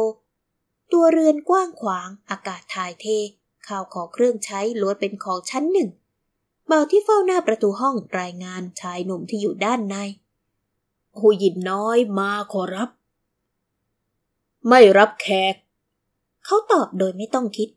[0.94, 3.06] ตัวเรือนกว้างขวาง อากาศถ่ายเท
[3.68, 5.90] ข้าวของเครื่องใช้ล้วนเป็นของชั้นหนึ่ง
[6.72, 9.96] บ่าที่เฝ้าหน้าประตูห้องรายงานชายหนุ่มที่อยู่ด้านใน
[11.20, 12.90] หูยินน้อยมาขอรับ
[14.68, 15.56] ไม่รับแขก
[16.46, 17.70] เขาตอบโดยไม่ต้องคิด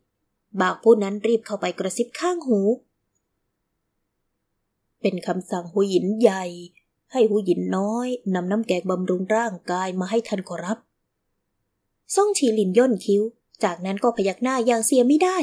[0.60, 2.60] บ่าวผู้นั้นรีบเข้าไปกระซิบข้างหู
[5.00, 6.44] เป็นคำสั่งหูหยินใหญ่
[7.12, 10.78] ให้หูหยินน้อยนำน้ำแกงบำรุงร่างกายมาให้ท่านขอรับ
[12.14, 13.22] ซ่องฉีหลินย่นคิ้ว
[13.64, 15.36] จากนั้นก็พยักหน้าอย่างเสียไม่ได้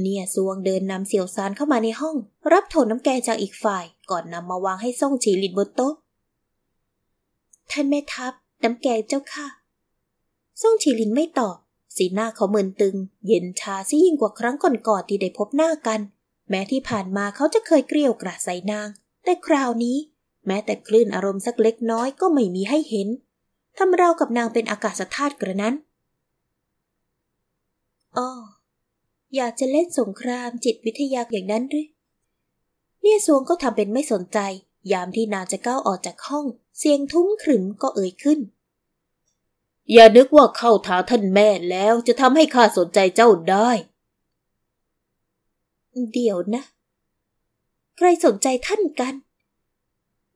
[0.00, 2.16] เนี่ยซวงเดินนำเสี่ยวซานเข้ามาในห้อง
[2.52, 5.94] รับโถน้ำแกงจากอีกฝ่าย ก่อนนำมาวางให้ซ่งฉีหลินบนโต๊ะ
[7.70, 9.46] ท่านแม่ทัพ น้ำแกงเจ้าค่ะ
[10.60, 11.56] ซ่งฉีหลินไม่ตอบ
[11.96, 16.00] สีหน้าเขาเมินตึง เย็นชาซิยิ่งกว่าครั้งก่อนๆที่ได้พบหน้ากัน
[16.48, 18.88] แม้ที่ผ่านมาเขาจะเคยเกลียวกราดใส่นาง
[19.24, 19.96] แต่คราวนี้
[20.46, 23.08] แม้แต่คลื่นอารมณ์สักเล็กน้อยก็ไม่มีให้เห็น
[23.78, 25.74] ทำเรากับนางเป็นอากาศธาตุกระนั้น
[28.18, 28.30] อ๋อ
[29.36, 31.86] อยากจะเล่นสงครามจิตวิทยาอย่างนั้นหรือ
[33.02, 34.38] เนี่ยสวงก็ทำเป็นไม่สนใจ
[34.92, 36.46] ยามที่นางจะก้าวออกจากห้อง
[36.78, 38.38] เสียงทุ้มขรึมก็เอ่ยขึ้น
[39.92, 43.70] อย่านึกว่าเข้าทาท่านแม่แล้วจะทำให้ข้าสนใจเจ้าได้
[46.12, 46.62] เดี๋ยวนะ
[47.96, 49.14] ใครสนใจท่านกัน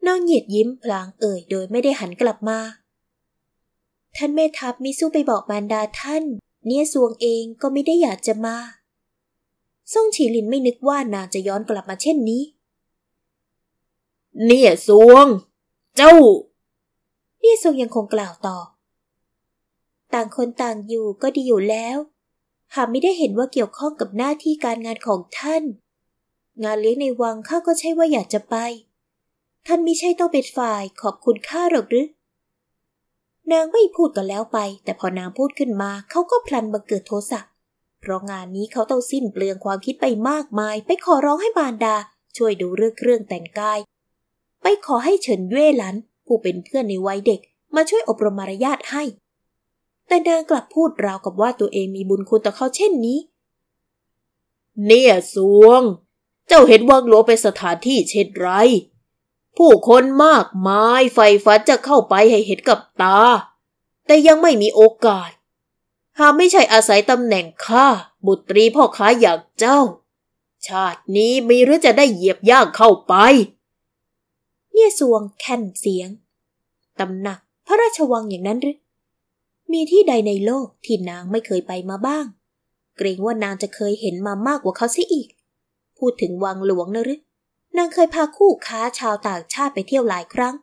[0.07, 2.59] น้องเหยียดยิ้มพลางเอ่ย โดยไม่ได้หันกลับมา
[4.17, 6.25] ท่านแม่ทัพมิสู้ไปบอกมารดาท่าน
[6.67, 8.57] เนี่ยสวงเองก็ไม่ได้อยากจะมา
[9.93, 12.43] ซ่งฉีลินไม่นึกว่านางจะย้อนกลับมาเช่นนี้
[14.45, 15.27] เนี่ยสวง
[15.97, 16.13] เจ้า
[17.41, 18.59] เนี่ยสวงยังคงกล่าวต่อ
[20.15, 21.97] ต่างคนต่างอยู่ก็ดีอยู่แล้ว
[22.75, 25.63] หากไม่ได้เห็นว่าเกี่ยวข้องกับหน้าที่การงานของท่าน
[26.65, 28.57] งานเลี้ยงในวังข้าก็ใช่ว่าอยากจะไป
[29.67, 32.07] ท่านไม่ใช่ต้องเป็นฝ่ายขอบคุณข้าหรอกหรือ
[33.53, 37.41] นางไม่พูดกันแล้วไป แต่พอนางพูดขึ้นมาเขาก็พลันบังเกิดโทสะ
[38.05, 41.97] เพราะงานนี้เขาต้องสิ้นเปลืองความคิดไปมากมาย ไปขอร้องให้บานดา
[42.37, 43.79] ช่วยดูเรื่องเครื่องแต่งกาย
[44.63, 45.95] ไปขอให้เฉินเย่หลัน
[46.27, 47.41] ผู้เป็นเพื่อนในวัยเด็ก
[47.75, 49.03] มาช่วยอบรมมารยาทให้
[50.07, 53.19] แต่นางกลับพูดราวกับว่าตัวเองมีบุญคุณต่อเขาเช่นนี้
[54.87, 55.83] เนี่ยสวง
[56.49, 58.49] เจ้าเห็นวังหลวงเป็นสถานที่เช่นไร
[59.57, 63.19] ผู้คนมากมายไฟฝันจะเข้าไปให้เห็นกับตา
[64.07, 65.31] แต่ยังไม่มีโอกาส
[66.19, 67.87] หากไม่ใช่อาศัยตำแหน่งข้า
[68.27, 69.81] บุตรีพ่อค้าอย่างเจ้า
[70.67, 73.15] ชาตินี้มีหรือจะได้เหยียบย่างเข้าไป
[74.73, 76.09] เนี่ยสวงแค่นเสียง
[77.01, 78.77] ตำหนักพระราชวังอย่างนั้นหรือ
[79.73, 82.27] มีที่ใดในโลกที่นางไม่เคยไปมาบ้าง
[82.97, 85.29] เกรงว่านางจะเคยเห็นมามากกว่าเขาเสียอีก
[85.99, 87.21] พูดถึงวังหลวงนะหรือ
[87.77, 90.55] นางเคยพาคู่ค้าชาวต่างชาติไปเที่ยวหลายครั้ง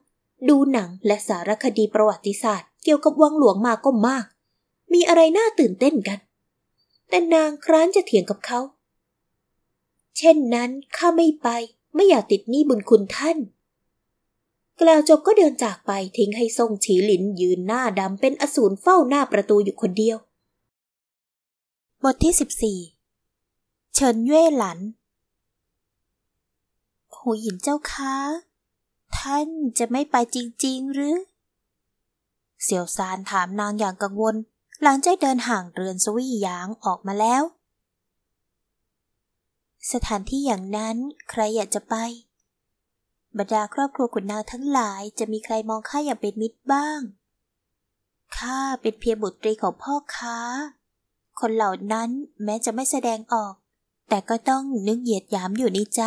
[0.50, 4.26] ดูหนังและสารคดีประวัติศาสตร์ เกี่ยวกับวังหลวงมาก็มาก
[4.94, 6.20] มีอะไรน่าตื่นเต้นกัน
[7.10, 8.60] แต่นางคร้านจะเถียงกับเขา
[10.18, 11.48] เช่นนั้นข้าไม่ไป
[11.96, 13.38] ไม่อยากติดหนี้บุญคุณท่าน
[14.82, 20.18] กล่าวจบก็เดินจากไปทิ้งให้ทรงฉีหลินยืนหน้าดำเป็นอสูรเฝ้าหน้าประตูอยู่คนเดียว
[22.04, 22.80] บทที่สิบสี่
[23.94, 24.80] เฉินเย่หลัน
[27.16, 28.16] หูหยินเจ้าคะ
[29.18, 31.16] ท่านจะไม่ไปจริง ๆ หรือ
[32.64, 34.36] เสี่ยวซานถามนางอย่างกังวล
[34.84, 37.44] หลังจากเดินห่างเรือนสวี่หยางออกมาแล้ว
[39.92, 40.96] สถานที่อย่างนั้น
[41.30, 41.96] ใครอยากจะไป
[43.38, 47.00] บรรดาครอบครัวขุนนางทั้งหลายจะมีใครมองข้าอย่างเป็นมิตรบ้าง
[48.38, 50.38] ข้าเป็นเพียงบุตรีของพ่อค้า
[51.40, 52.10] คนเหล่านั้น
[52.44, 53.54] แม้จะไม่แสดงออก
[54.10, 56.02] แต่ก็ต้องนึกเหยียดหยามอยู่ในใจ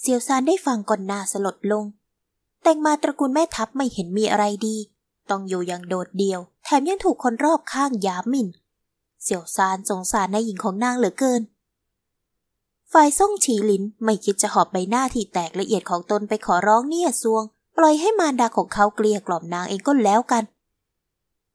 [0.00, 1.84] เซียวซานได้ฟังก่อนนาสลดลง
[2.62, 4.76] แต่งมาตระกูลแม่ทัพไม่เห็นมีอะไรดี
[5.30, 8.48] ต้องอยู่อย่างโดดเดี่ยว แถมยังถูกคนรอบข้างยามหมิ่น
[9.22, 11.42] เสี่ยวซานสงสารในหญิงของนางเหลือเกิน
[12.92, 17.42] ฝ่ายส่งฉีหลินไม่คิดจะหอบใบหน้าที่แตกละเอียดของตนไปขอร้องเนี่ยซวง
[17.76, 20.44] ปล่อยให้มารดาของเขาเกลียกล่อมนางเองก็แล้วกัน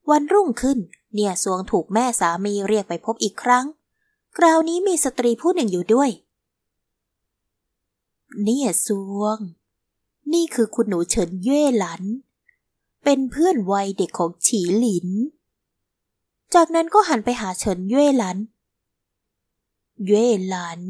[0.10, 0.78] วันรุ่งขึ้น
[1.14, 3.66] เนี่ยซวงถูกแม่สามีเรียกไปพบอีกครั้ง
[4.38, 6.10] คราวนี้มีสตรีผู้หนึ่งอยู่ด้วย
[8.44, 8.88] เนี่ยซ
[9.20, 9.38] วง
[10.34, 12.04] นี่คือคุณหนูเฉินเย่หลัน
[13.04, 15.08] เป็นเพื่อนวัยเด็กของฉีหลิน
[16.54, 18.38] จากนั้นก็หันไปหาเฉินเย่หลัน
[20.08, 20.82] เย่หลัน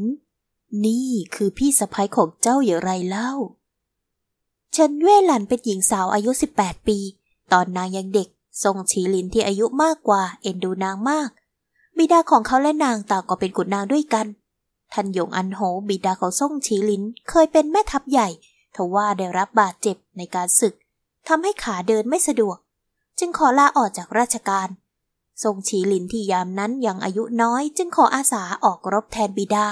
[0.84, 3.30] นี่คือพี่สะพ้ยของเจ้าอย่างไรเล่า
[4.72, 6.98] เฉินเย่หลันเป็นหญิงสาวอายุ 18 ปี
[7.52, 8.28] ตอนนางยังเด็ก
[8.62, 11.30] ทรงฉีหลินที่อายุมากกว่าเอ็นดูนางมาก
[11.96, 14.26] บิดาของเขาและนางต่างก็เป็นกุฎนางด้วยกัน
[14.92, 18.28] ท่านหยงอันโหบิดาของซ่งฉีหลินเคยเป็นแม่ทัพใหญ่
[18.74, 20.74] ทว่าได้รับบาดเจ็บในการศึก
[21.28, 22.58] ทำให้ขาเดินไม่สะดวก
[23.18, 24.68] จึงขอลาออกจากราชการ
[25.42, 29.66] ทรงฉีหลินที่ยามนั้นยังอายุน้อย จึงขออาสาออกรบแทนบิดา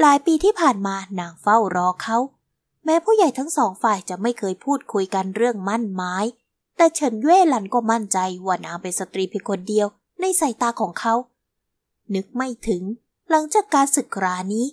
[0.00, 2.18] หลายปีที่ผ่านมานางเฝ้ารอเขา
[2.84, 6.14] แม้ผู้ใหญ่ทั้งสองฝ่ายจะไม่เคยพูดคุยกันเรื่องมั่นไม้
[6.76, 9.86] แต่เฉินเย่หลันก็มั่นใจว่านางเป็นสตรีเพียงคนเดียว
[10.20, 11.14] ในสายตาของเขา
[12.14, 12.82] นึกไม่ถึง
[13.30, 14.66] หลังจากการศึกรานี้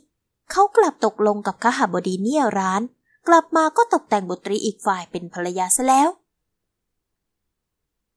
[0.51, 2.81] เขากลับตกลงกับขหบดีเนี่ยร้าน
[3.27, 6.09] กลับมาก็ตกแต่งบุตรีอีกฝ่ายเป็นภรรยาซะแล้ว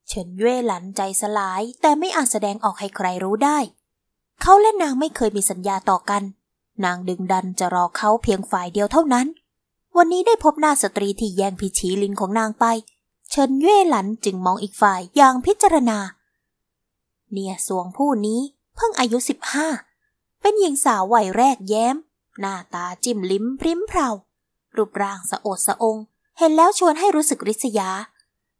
[0.07, 3.59] เฉินเย่หลันใจสลายแต่ไม่อาจแสดงออกให้ใครรู้ได้
[4.42, 6.23] เขาและนางไม่เคยมีสัญญาต่อกัน
[6.85, 9.27] นางดึงดันจะรอเขาเพียงฝ่ายเดียวเท่านั้น
[9.97, 12.64] วันนี้ได้พบหน้าสตรีที่แย่งพิชีลินของนางไป
[13.31, 15.99] เฉินเย่หลันจึงมองอีกฝ่ายอย่างพิจารณา
[17.33, 18.40] เนี่ยสวงผู้นี้
[18.77, 19.69] เพิ่งอายุสิบห้า
[20.40, 21.97] เป็นหญิงสาววัยแรกแย้ม
[22.40, 24.09] หน้าตาจิ้มลิ้มพริ้มเพรา
[24.77, 25.97] รูปร่างสะโอดสะอง
[26.39, 27.91] เห็นแล้วชวนให้รู้สึกริษยา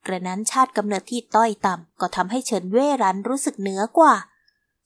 [0.07, 4.15] กระนั้นชาติกำเนิดที่ต้อยต่ำก็ทำให้เฉินเว่รันรู้สึกเหนือกว่า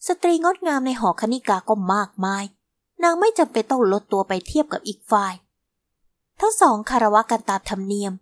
[0.07, 2.45] สตรีงดงามในหอคณิกาก็มากมาย
[3.03, 5.35] นางไม่จำเป็นต้องลดตัวไปเทียบกับอีกฝ่าย
[6.41, 8.13] ทั้งสองคารวะกันตามธรรมเนียม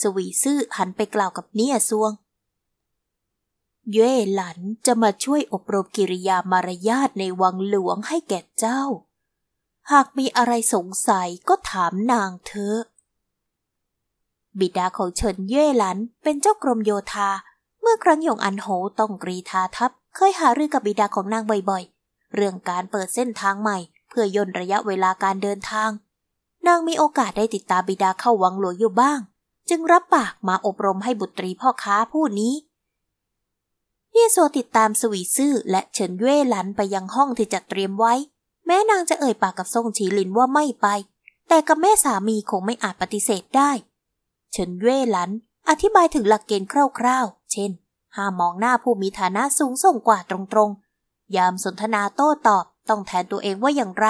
[0.00, 2.12] สวีซื่อหันไปกล่าวกับเนียซวง
[3.92, 8.82] เย่หลันจะมาช่วยอบรมกิริยามารยาทในวังหลวงให้แก่เจ้า
[9.92, 12.78] หากมีอะไรสงสัยก็ถามนางเถอะ
[14.58, 17.30] บิดาของเฉินเย่หลันเป็นเจ้ากรมโยธา
[17.80, 18.66] เมื่อครั้งหยงอันโห
[18.98, 25.90] ต้องกรีธาทัพ เคยหารือกับบิดาของนางบ่อยๆ เรื่องการเปิดเส้นทางใหม่ เพื่อย่นระยะเวลาการเดินทาง
[26.66, 29.18] นางมีโอกาสได้ติดตามบิดาเข้าวังหลวงอยู่บ้าง
[29.68, 32.54] จึงรับปากมาอบรมให้บุตรีพ่อค้าผู้นี้
[34.12, 38.14] เยโซติดตามสวีซื่อและเฉินเย่หลันไปยังห้องที่จัดเตรียมไว้
[38.70, 40.86] แม้นางจะเอ่ยปากกับซ่งฉีหลินว่าไม่ไป
[41.48, 43.70] แต่กับแม่สามีคงไม่อาจปฏิเสธได้
[44.50, 45.30] เฉินเย่หลัน
[45.68, 47.70] อธิบายถึงหลักเกณฑ์คร่าวๆ เช่น
[48.16, 54.06] ห้ามมองหน้าผู้มีฐานะสูงส่งกว่าตรงๆ ยามสนทนาโต้ตอบต้องแทนตัวเองว่าอย่างไร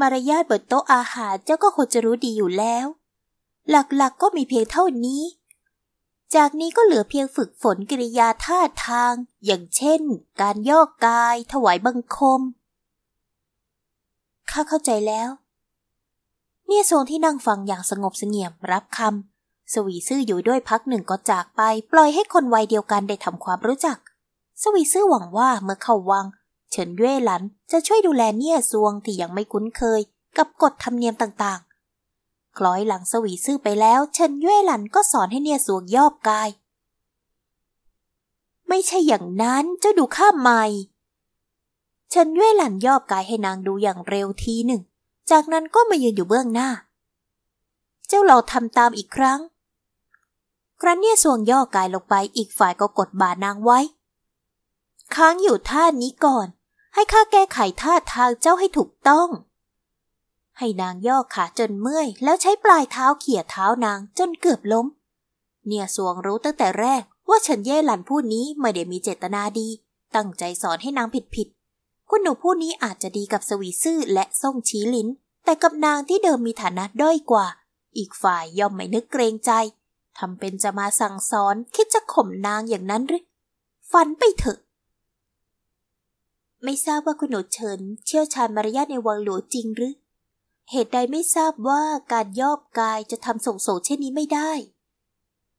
[0.00, 2.86] มารยาทบนโต๊ะอาหารเจ้าก็ควรจะรู้ดีอยู่แล้ว
[3.70, 5.22] หลักๆกก็มีเพียงเท่านี้
[6.36, 9.12] จากนี้ก็เหลือเพียงฝึกฝนกิริยาท่าทาง
[9.44, 10.02] อย่างเช่น
[10.40, 12.40] การย่อกกาย ถวายบังคม
[14.50, 15.28] ข้าเข้าใจแล้ว
[16.66, 21.60] เนี่ยทรงที่นั่งฟังอย่างสงบเสงี่ยมรับคำ สวีซื่ออยู่ด้วยพักหนึ่งก็จากไป
[21.92, 23.98] ปล่อยให้คนวัยเดียวกันได้ทำความรู้จัก
[24.62, 26.26] สวีซื่อหวังว่าเมื่อเข้าวัง
[26.70, 30.00] เฉินเย่หลันจะช่วยดูแลเนี่ยซวงที่ยังไม่คุ้นเคย
[30.36, 31.60] กับกฎธรรมเนียมต่าง
[32.56, 36.48] คล้อยหลังสวีซื่อไปแล้วเฉินเย่หลันก็สอนให้เนี่ยซวงยอบกาย
[38.68, 40.62] ไม่ใช่อย่างนั้นเจ้าดูข้าใหม่
[42.10, 44.82] เฉินเย่หลันยอบกายให้นางดูอย่างเร็วทีหนึ่ง
[45.30, 46.70] จากนั้นก็มายืนอยู่เบื้องหน้า
[48.08, 49.40] เจ้าเราทำตามอีกครั้ง
[50.80, 53.78] ครั้นเนี่ยสวงย่อกายลงไปอีกฝ่ายก็กดบ่านางไว้
[55.14, 56.46] ค้างอยู่ท่านี้ก่อน
[56.94, 59.28] ให้ข้าแก้ไขท่าทางเจ้าให้ถูกต้อง
[60.62, 64.86] ให้นางย่อขาจนเมื่อย แล้วใช้ปลายเท้าเขี่ยเท้านางจนเกือบล้ม
[65.66, 69.68] เนี่ยสวงรู้ตั้งแต่แรกว่าเฉินเย่หลันผู้นี้ไม่ได้มีเจตนาดี
[70.16, 71.48] ตั้งใจสอนให้นางผิดผิด
[72.08, 75.08] คุณหนูผู้นี้อาจจะดีกับสวีซื่อและส่งชี้ลิ้น
[75.44, 77.46] แต่กับนางที่เดิมมีฐานะด้อยกว่า
[77.98, 79.50] อีกฝ่ายย่อมไม่นึกเกรงใจ
[80.18, 83.24] ทำเป็นจะมาสั่งสอนคิดจะข่มนางอย่างนั้นหรือ
[83.92, 84.58] ฝันไปเถอะ
[86.64, 89.92] ไม่ทราบว่าคุณหนูเฉินเชี่ยวชาญมารยาทในวังหลวงจริงหรือ
[90.70, 94.52] เหตุใดไม่ทราบว่าการยอบกายจะทำส่งโสเช่นนี้ไม่ได้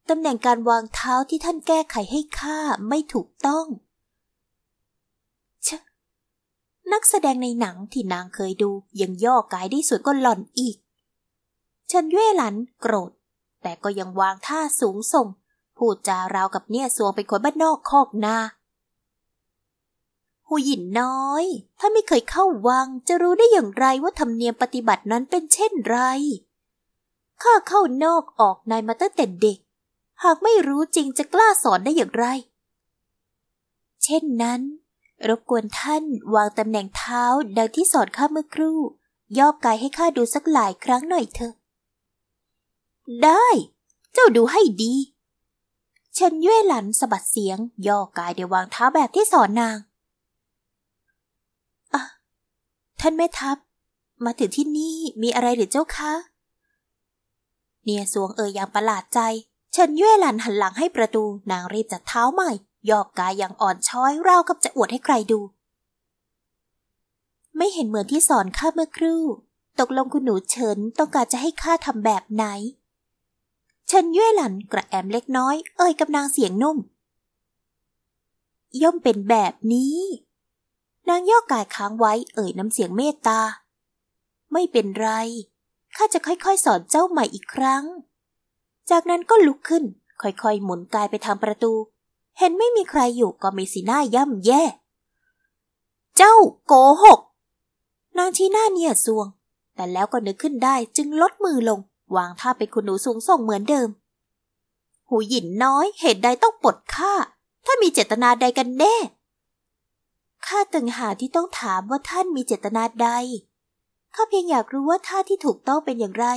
[0.09, 3.65] ตำแหน่งการวางเท้าที่ท่านแก้ไขให้ข้าไม่ถูกต้อง
[5.67, 5.79] ชะ
[6.91, 8.71] นักแสดงในหนังที่นางเคยดู
[9.01, 10.77] ยังย่อกายได้สวยก็หล่อนอีก
[11.91, 13.11] ฉันเย่หลันโกรธ
[13.61, 15.27] แต่ก็ยังวางท่าสูงส่ง
[15.77, 18.37] พูดจาราวกับเนี่ยสวงเป็นคนบ้านนอกคอกนา
[20.53, 21.45] หูหยินน้อย
[21.79, 25.97] ถ้าไม่เคยเข้าวังจะรู้ได้อย่างไรว่าธรรมเนียมปฏิบัตินั้นเป็นเช่นไร
[27.41, 29.57] ข้าเข้านอกออกในมาตั้งแต่เด็ก
[30.23, 32.25] หากไม่รู้จริงจะกล้าสอนได้อย่างไร
[34.03, 34.61] เช่นนั้น
[35.27, 36.03] รบกวนท่าน
[36.35, 37.23] วางตำแหน่งเท้า
[37.57, 38.79] ดังที่สอนข้าเมื่อครู่
[39.37, 41.53] ย่อกายให้ข้าดูสักหลายครั้งหน่อยเถอะ
[43.23, 43.45] ได้
[44.13, 44.93] เจ้าดูให้ดี
[46.13, 49.77] เฉินเย่หลันสะบัดเสียง ย่อกายเดี๋ยววางเท้าแบบที่สอนนาง
[51.93, 52.01] อะ
[53.01, 53.57] ท่านแม่ทัพ
[54.25, 56.11] มาถึงที่นี่มีอะไรหรือเจ้าคะ
[57.83, 59.19] เนียสวงเอ่ยอย่างประหลาดใจ
[59.71, 62.51] เฉินเย่หลันหันหลังให้ประตูนางรีบจัดเท้าใหม่
[62.89, 65.39] ย่อกายอย่างอ่อนช้อยราวกับจะอวดให้ใครดู
[67.57, 69.23] ไม่เห็นเหมือนที่สอนข้าเมื่อครู่
[69.79, 72.45] ตกลงคุณหนูเฉินต้องการจะให้ข้าทำแบบไหน
[73.87, 76.77] เฉินเย่หลันกระแอมเล็กน้อย เอ่ยกับนางเสียงนุ่ม
[78.81, 79.97] ย่อมเป็นแบบนี้
[81.09, 83.41] นางย่อกายค้างไว้เอ่ยน้ำเสียงเมตตา
[84.51, 85.09] ไม่เป็นไร
[85.95, 87.83] ข้าจะค่อยๆ สอนเจ้าใหม่อีกครั้ง
[88.89, 89.83] จากนั้นก็ลุกขึ้น
[90.21, 91.73] ค่อยๆ หมุนกายไปทางประตู
[92.37, 94.63] เห็นไม่มีใครอยู่ก็มีสีหน้าย่ำแย่
[96.17, 96.35] เจ้า
[96.65, 97.19] โกหก
[98.17, 99.27] นางชี้หน้าเนี่ยซวง
[99.75, 101.79] แต่แล้วก็นึกขึ้นได้จึงลดมือลง
[102.15, 103.89] วางท่าเป็นคุณหนูสูงส่งเหมือนเดิม
[105.07, 107.13] หูหยินน้อยเหตุใดต้องปลดข้า
[107.65, 108.95] ถ้ามีเจตนาใดกันแน่
[110.47, 113.09] ข้าตึงหาที่ต้องถามว่าท่านมีเจตนาใด
[114.15, 116.27] ข้าเพียงอยากรู้ว่าท่าที่ถูกต้องเป็นอย่างไร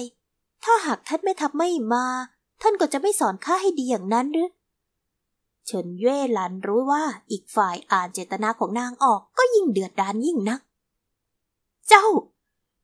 [0.64, 2.06] ถ้าหากท่านไม่ทำไม่มา
[2.62, 4.50] ท่านก็จะไม่สอนข้าให้ดีอย่างนั้นหรือ
[5.66, 10.60] เฉินเย่หลันรู้ว่าอีกฝ่ายอ่านเจตนาของนางออกก็ยิ่งเดือดดานยิ่งนัก
[11.88, 12.06] เจ้า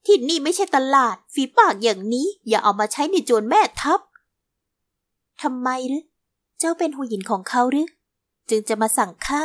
[0.07, 4.01] ที่นี่ไม่ใช่ตลาด ฝีปากอย่างนี้อย่าเอามาใช้ในโจรแม่ทัพ
[5.43, 6.05] ทำไมหรือ
[6.59, 7.89] เจ้าเป็นหูหญินของเขาหรือ
[8.51, 9.45] จึงจะมาสั่งข้า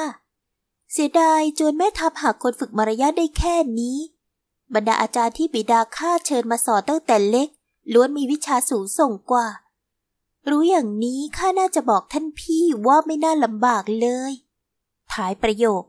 [0.92, 3.98] เสียดายจรแม่ทัพหากคนฝึกมารยาทได้แค่นี้
[4.74, 7.50] บรรดาอาจารย์ที่บิดาข้าเชิญมาสอนตั้งแต่เล็ก
[7.94, 9.48] ล้วนมีวิชาสูงส่งกว่า
[10.50, 14.34] รู้อย่างนี้ข้าน่าจะบอกท่านพี่ว่าไม่น่าลำบากเลย
[15.14, 15.84] ท้ายประโยค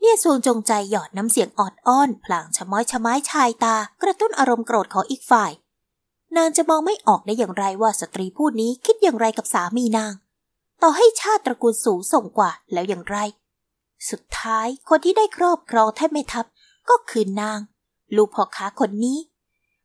[0.00, 5.52] เนี่ยทรงจงใจหยอดน้ำเสียงออดอ้อน พลางชะม้อยชะไม้ชายตา กระตุ้นอารมณ์โกรธของอีกฝ่าย
[6.36, 10.12] นางจะมองไม่ออกได้อย่างไรว่าสตรีผู้นี้คิดอย่างไรกับสามีนาง
[10.82, 13.16] ต่อให้ชาติตระกูลสูงส่งกว่าแล้วอย่างไร
[14.08, 16.46] สุดท้ายคนที่ได้ครอบครองแทบไม่ทับ
[16.90, 17.58] ก็คือนาง
[18.16, 19.18] ลูกพ่อค้าคนนี้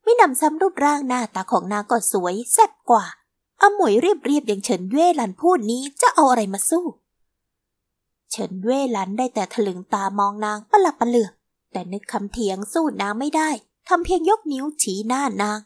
[0.04, 3.06] ไม่นำซ้ำรูปร่างหน้าตาของนางก็สวยแซ่บกว่า
[3.62, 6.86] อาหมวยเรียบเรียบอย่างเฉินเย่หลันพูดนี้จะเอาอะไรมาสู้
[8.32, 11.32] เฉินเว่หลันได้แต่ถลึงตามองนางประหลับประเหลือก
[11.72, 13.50] แต่นึกคำเถียงสู้นางไม่ได้
[13.88, 15.60] ทำเพียงยกนิ้วชี้หน้านาง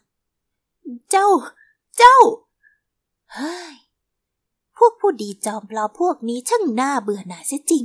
[1.12, 1.28] เจ้า
[1.98, 2.18] เจ้า
[3.34, 3.74] เฮ้ย
[4.78, 7.84] พวกผู้ดีจอมปลอพวกนี้ช่างน่าเบื่อหน่ายเสียจริง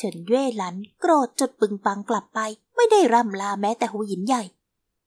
[0.00, 2.40] เฉินเว่หลันโกรธจดปึงปังกลับไป
[2.76, 4.42] ไม่ได้ร่ำลาแม้แต่หูหยินใหญ่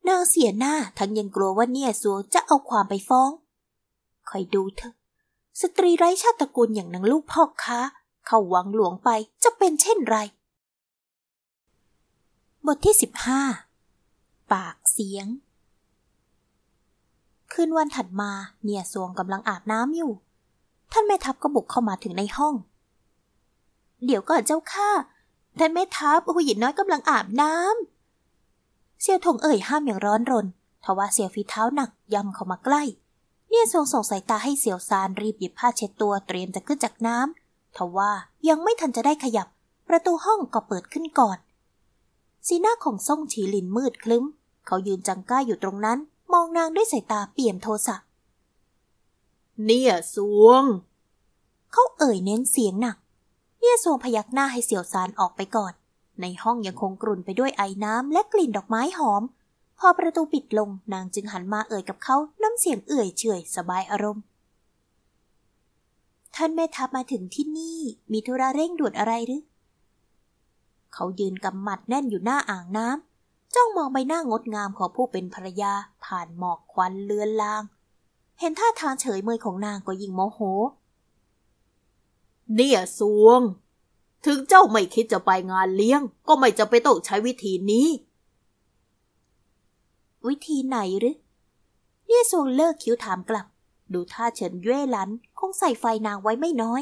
[0.08, 3.30] นางเสียหน้าทั้งยังกลัวว่าเนี่ยสัวจะเอาความไปฟ้อง
[4.30, 4.94] คอยดูเถอะ
[5.62, 7.80] สตรีไร้ชาติตระกูลอย่างนางลูกพ่อค้า
[8.26, 9.10] เข้าวังหลวงไป
[9.44, 10.18] จะเป็นเช่นไร
[12.66, 13.42] บทที่สิบห้า
[14.52, 15.28] ปากเสียง
[17.52, 18.32] คืนวันถัดมา
[18.64, 20.12] เนียสวงกำลังอาบน้ำอยู่
[20.92, 22.56] ท่านแม่ทัพก็บุกเข้ามาถึงในห้อง
[24.06, 24.90] เดี๋ยวก่อนเจ้าข้า
[25.60, 30.46] ท่านแม่ทัพผู้หญิงน้อยกำลังอาบน้ำเสี่ยวถงเอ่ยห้ามอย่างร้อนรน
[30.84, 32.84] ทว่าเสี่ยวฝีเท้าหนักย่ำเข้ามาใกล้
[33.50, 38.12] เนี่ยทรงส่งสายตาให้เสี่ยวซานรีบหยิบผ้าเช็ดตัวเตรียมจะขึ้นจากน้ำทว่า
[38.50, 39.48] ยังไม่ทันจะได้ขยับ
[39.88, 41.38] ประตูห้องก็เปิดขึ้นก่อน
[42.48, 44.26] สีหน้าของซ่งฉีหลินมืดคลึ้ม
[44.66, 45.98] เขายืนจังก้าอยู่ตรงนั้น
[46.34, 47.96] มองนางด้วยสายตาเปี่ยมโทสะ
[49.66, 50.64] เนี่ยสวง
[51.72, 52.98] เขาเอ่ยเน้นเสียงหนัก
[53.62, 55.74] เนี่ยสวงพยักหน้าให้เสี่ยวซานออกไปก่อน
[56.22, 59.24] ในห้องยังคงกรุ่นไปด้วยไอ้น้ำและกลิ่นดอกไม้หอม
[59.80, 64.24] พอประตูปิดลงนางจึงหันมาเอ่ยกับเขาน้ำเสียงเอื่อยเฉยสบายอารมณ์
[66.36, 67.80] ท่านแม่ทัพมาถึงที่นี่
[68.12, 69.44] มีธุระเร่งด่วนอะไรหรือ
[70.94, 75.74] เขายืนกำหมัดแน่นอยู่หน้าอ่างน้ำจ้องมองใบหน้างดงามของผู้เป็นภรรยา
[76.06, 77.64] ผ่านหมอกควันเลือนลาง
[78.40, 80.40] เห็นท่าทางเฉยเมยของนางก็ยิ่งโมโห
[82.56, 83.42] เนี่ยสวง
[84.26, 87.88] ถึงเจ้าไม่คิดจะไปงานเลี้ยง ก็ไม่จะไปต้องใช้วิธีนี้
[90.28, 91.16] วิธีไหนหรือ
[92.06, 93.46] เนี่ยสวงเลิกคิ้วถามกลับ
[93.94, 95.10] ดูท่าเฉินเย่หลัน
[95.40, 96.82] คงใส่ไฟนางไว้ไม่น้อย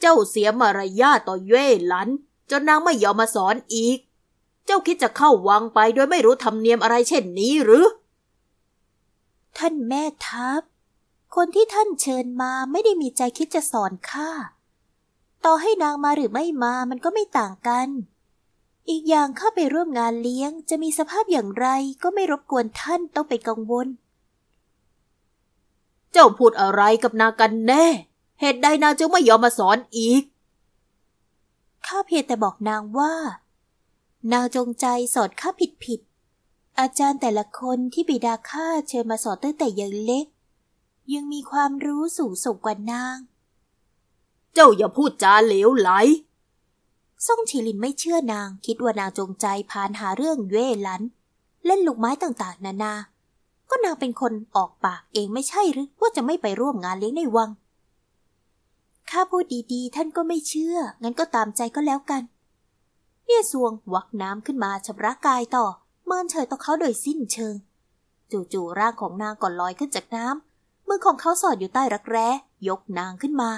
[0.00, 2.08] เจ้าเสียมารยาต่อเย่หลัน
[2.50, 3.98] จนนางไม่ยอมมาสอนอีก
[4.66, 7.86] เจ้าคิดจะเข้าวังไปโดยไม่รู้ธรรมเนียมอะไรเช่นนี้หรือ
[9.58, 10.62] ท่านแม่ทัพ
[11.34, 14.30] คนที่ท่านเชิญมาไม่ได้มีใจคิดจะสอนข้า
[15.44, 17.88] ต่อให้นางมาหรือไม่มามันก็ไม่ต่างกัน
[18.88, 21.66] อีกอย่างเข้าไปร่วมงานเลี้ยงจะมีสภาพอย่างไร
[22.02, 23.88] ก็ไม่รบกวนท่านต้องไปกังวล
[26.12, 27.84] เจ้าพูดอะไรกับนางกันแน่
[28.40, 30.22] เหตุใดนางจึงไม่ยอมมาสอนอีก
[31.86, 33.14] ข้าเพียงแต่บอกนางว่า
[34.32, 36.00] นางจงใจสอนข้าผิดผิด
[36.78, 40.26] อาจารย์แต่ละคนที่บิดาข้าเชิญมาสอนตั้งแต่ยังเล็ก
[41.14, 43.16] ยังมีความรู้สูงส่งกว่านาง
[44.54, 45.90] เจ้าอย่าพูดจาเหลวไหล
[47.26, 51.02] ซ่งชีลินไม่เชื่อนาง คิดว่านางจงใจพานหาเรื่องเย่หลัน
[51.66, 52.94] เล่นลูกไม้ต่างๆ นานา
[53.70, 57.50] ก็นางเป็นคนออกปากเองไม่ใช่หรือว่าจะไม่ไปร่วมงานเลี้ยงในวัง
[59.10, 62.22] ข้าพูดดีๆ ท่านก็ไม่เชื่อ งั้นก็ตามใจก็แล้วกัน
[63.26, 65.66] เนี่ยสวงวักน้ำขึ้นมาชำระกายต่อ
[66.06, 67.54] เมินเฉยต่อเขาโดยสิ้นเชิง
[68.52, 72.28] จู่ๆร่างของนางก่อนลอยขึ้นจากน้ำมือของเขาสอดอยู่ใต้รักแร้
[72.68, 73.50] ยกนางขึ้นมา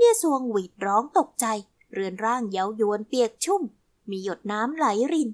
[0.00, 1.46] เนี่ยสวงหวีดร้องตกใจ
[1.92, 3.62] เรือนร่างเย้ายวนเปียกชุ่ม
[4.10, 5.30] มีหยดน้ำไหลริน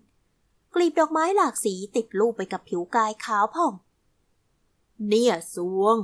[0.75, 3.73] กลีบดอกไม้หลากสีติดลูบไปกับผิวกายขาวผ่อง
[5.09, 5.97] เนี่ยสวง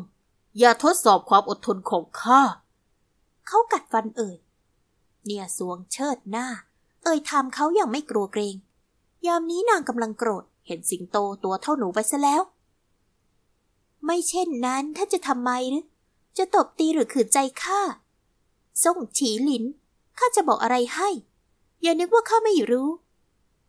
[0.58, 2.40] อย่าทดสอบความอดทนของข้า
[3.46, 4.36] เขากัดฟันเอ่ย
[5.26, 6.46] เนี่ยสวงเชิดหน้า
[7.02, 8.56] เอ่ยทำเขาอย่างไม่กลัวเกรง
[9.26, 12.42] ยามนี้นางกำลังโกรธ เห็นสิงโตตัวเท่าหนูไปซะแล้ว
[14.04, 15.84] ไม่เช่นนั้นท่านจะทำไมหรือ
[16.38, 17.80] จะตบตีหรือขืนใจข้า
[18.84, 19.64] ส่งฉีหลิน
[20.18, 21.08] ข้าจะบอกอะไรให้
[21.82, 22.88] อย่านึกว่าข้าไม่รู้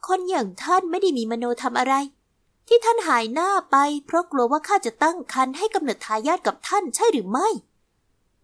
[0.07, 1.93] คนอย่างท่านไม่ได้มีมโนทำอะไร
[2.67, 7.47] ที่ท่านหายหน้าไป เพราะกลัวว่าข้าจะตั้งคันให้กำเนิดทายาทกับท่านใช่หรือไม่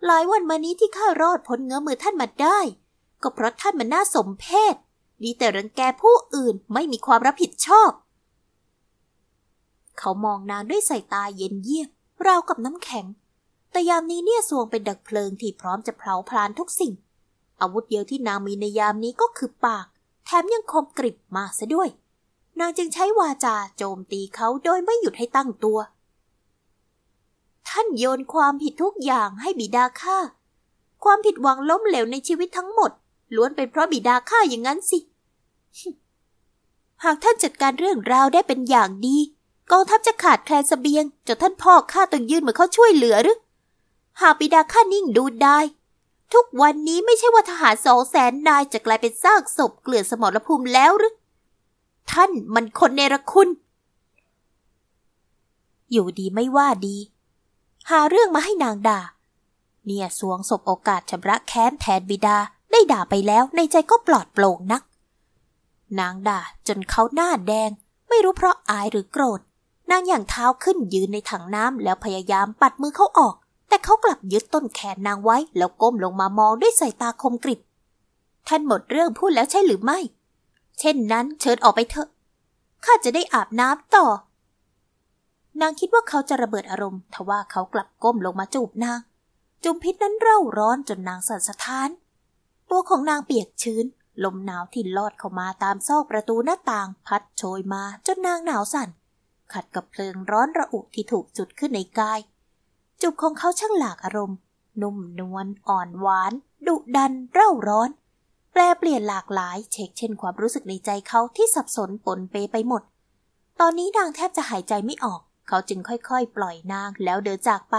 [0.06, 2.60] หลายวันมานี้ที่ข้ารอดพ้นเงื้อมือท่านมาได้
[3.22, 4.76] ก็เพราะท่านมันน่าสมเพช
[5.24, 7.92] ดีแต่รังแกผู้อื่นไม่มีความรับผิดชอบ
[10.00, 11.90] เขามองนางด้วยสายตาเย็นเยียบ
[12.26, 13.06] ราวกับน้ำแข็ง
[13.72, 16.94] แต่ยามนี้เนี่ยสวงเป็นดักเพลิงที่พร้อมจะเผาพลานทุกสิ่ง
[17.62, 19.86] อาวุธเดียวที่นางมีในยามนี้ก็คือปาก
[20.26, 21.90] แถมยังคมกริบมากซะด้วย
[22.60, 25.80] นางจึงใช้วาจาโจมตีเขาโดยไม่หยุดให้ตั้งตัว
[27.70, 30.18] ท่านโยนความผิดทุกอย่างให้บิดาข้า
[31.04, 32.92] ความผิดหวังล้มเหลวในชีวิตทั้งหมด
[33.36, 35.00] ล้วนเป็นเพราะบิดาข้าอย่างนั้นสิ
[37.04, 39.18] หากท่านจัดการเรื่องราวได้เป็นอย่างดี
[39.72, 43.38] กองทัพจะขาดแคลนเสบียงจนท่านพ่อข้าต้องยื่นมือเข้าช่วยเหลือหรือ
[44.22, 45.60] หากบิดาข้านิ่งดูได้
[46.34, 51.14] ทุกวันนี้ไม่ใช่ว่าทหารสองแสนนายจะกลายเป็นซากศพเกลื่อนสมรภูมิแล้วหรือ
[52.12, 53.50] ท่านมันคนเนรคุณ
[55.92, 56.98] อยู่ดีไม่ว่าดี
[57.90, 59.00] หาเรื่องมาให้นางด่า
[59.86, 62.38] เนี่ยสวงศพโอกาสชำระแค้นแทนบิดา
[62.72, 64.82] ได้ด่าไปแล้วในใจก็ปลอดโปร่งนัก
[66.00, 67.70] นางด่าจนเขาหน้าแดง
[68.10, 69.40] ไม่รู้เพราะอายหรือโกรธ
[69.92, 73.36] นางอย่างเท้าขึ้นยืนในถังน้ำแล้วพยายามปัดมือเขาออก
[73.70, 77.60] แต่เขากลับยึดต้นแขนนางไว้ แล้วก้มลงมามองด้วยสายตาคมกริบ
[78.48, 80.00] ท่านหมดเรื่องพูดแล้วใช่หรือไม่
[80.80, 82.08] เช่นนั้นเชิญออกไปเถอะ
[82.86, 84.06] ข้าจะได้อาบน้ำต่อ
[85.62, 89.00] นางคิดว่าเขาจะระเบิดอารมณ์ ทว่าเขากลับก้มลงมาจูบนาง
[89.64, 91.90] จุมพิษนั้นเร่าร้อนจนนางสั่นสะท้าน
[92.70, 93.86] ตัวของนางเปียกชื้น
[94.24, 98.90] ลมหนาวที่ลอดเข้ามาตามซอกประตูหน้าต่าง พัดโชยมาจนนางหนาวสั่น
[99.54, 102.20] ขัดกับเพลิงร้อนระอุที่ถูกจุดขึ้นในกาย
[103.02, 104.38] จุบของเขาช่างหลากอารมณ์
[104.82, 106.34] นุ่มนวลอ่อนหวาน
[106.68, 107.90] ดุดัน เร่าร้อน
[108.52, 112.84] แปลเปลี่ยนหลากหลาย เช็คเช่นความรู้สึกในใจเขาที่สับสนปนเปไปหมด
[113.60, 117.76] ตอนนี้นางแทบจะหายใจไม่ออก เขาจึงค่อยๆ ปล่อยนางแล้วเดินจากไป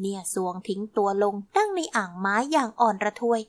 [0.00, 3.40] เนี่ยสวงทิ้งตัวลงนั่งในอ่างไม้อย่างอ่อนระทวย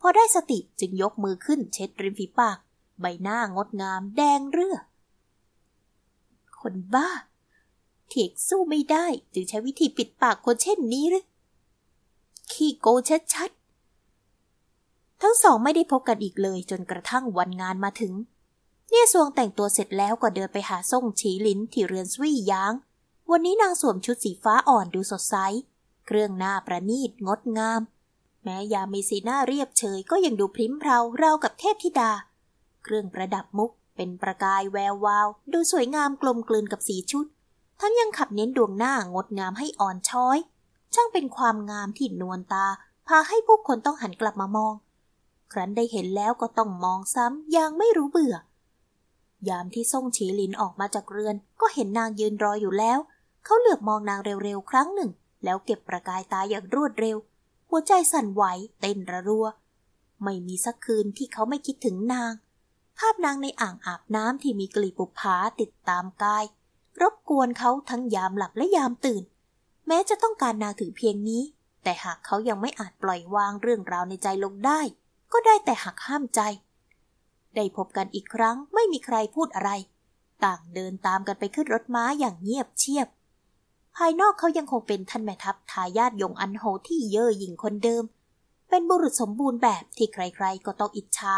[0.00, 2.58] พอได้สติจึงยกมือขึ้นเช็ดริมฝีปาก
[3.00, 4.76] ใบหน้างดงามแดงเรือ
[6.60, 7.08] คนบ้า
[8.14, 11.24] เถียงสู้ไม่ได้ จึงใช้วิธีปิดปากคนเช่นนี้หรือ
[12.52, 12.86] ขี้โก
[13.34, 18.14] ชัดๆ ทั้งสองไม่ได้พบกันอีกเลยจนกระทั่งวันงานมาถึง
[18.90, 22.72] เนี่ยสวงแต่งตัวเสร็จแล้วก็เดินไปหาส่งฉีลินที่เรือนสวี่ยาง
[23.30, 25.36] วันนี้นางสวมชุดสีฟ้าอ่อนดูสดใส
[26.06, 27.80] เครื่องหน้าประณีตงดงาม
[28.42, 32.10] แม้ยามมีสีหน้าเรียบเฉยก็ยังดูพริ้มเพราเรากับเทพธิดา
[32.84, 37.26] เครื่องประดับมุกเป็นประกายแวววาว ดูสวยงามกลมกลืนกับสีชุด
[37.84, 40.38] ทั้งยังขับเน้นดวงหน้างดงามให้อ่อนช้อย
[40.94, 42.66] ช่างเป็นความงามที่นวลตา
[43.08, 44.74] พาให้ผู้คนต้องหันกลับมามอง
[45.52, 48.36] ครั้นได้เห็นแล้วก็ต้องมองซ้ำอย่างไม่รู้เบื่อ
[49.48, 52.98] ยามที่ส่งฉีหลินออกมาจากเรือน ก็เห็นนางยืนรออยู่แล้ว
[53.44, 55.10] เขาเหลือบมองนางเร็วๆครั้งหนึ่ง
[55.44, 57.16] แล้วเก็บประกายตาอย่างรวดเร็ว
[57.68, 58.44] หัวใจสั่นไหว
[58.80, 59.46] เต้นระรัว
[60.22, 62.32] ไม่มีสักคืนที่เขาไม่คิดถึงนาง
[62.98, 66.44] ภาพนางในอ่างอาบน้ำที่มีกลีบบุปผาติดตามกาย
[67.00, 69.22] รบกวนเขาทั้งยามหลับและยามตื่น
[69.86, 71.42] แม้จะต้องการนางถึงเพียงนี้
[71.82, 74.80] แต่หากเขายังไม่อาจปล่อยวางเรื่องราวในใจลงได้
[75.32, 76.40] ก็ได้แต่หักห้ามใจ
[77.56, 79.70] ได้พบกันอีกครั้งไม่มีใครพูดอะไร
[80.44, 83.08] ต่างเดินตามกันไปขึ้นรถม้าอย่างเงียบเชียบ
[83.96, 88.04] ภายนอกเขายังคงเป็นท่านแม่ทัพทายาทยงอันโหที่เย่อหยิ่งคนเดิม
[88.68, 91.34] เป็นบุรุษสมบูรณ์แบบที่ใครๆ ก็ต้องอิจฉา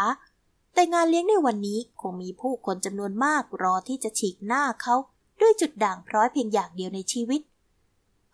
[0.73, 4.95] แต่งานเลี้ยงในวันนี้คงมีผู้คนจำนวนมากรอที่จะฉีกหน้าเขา
[5.41, 7.41] ด้วยจุดด่างพร้อยเพียงอย่างเดียวในชีวิต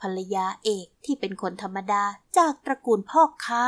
[0.01, 2.03] ภรรยาเอกที่เป็นคนธรรมดา
[2.37, 3.63] จากตระกูลพ่อค้า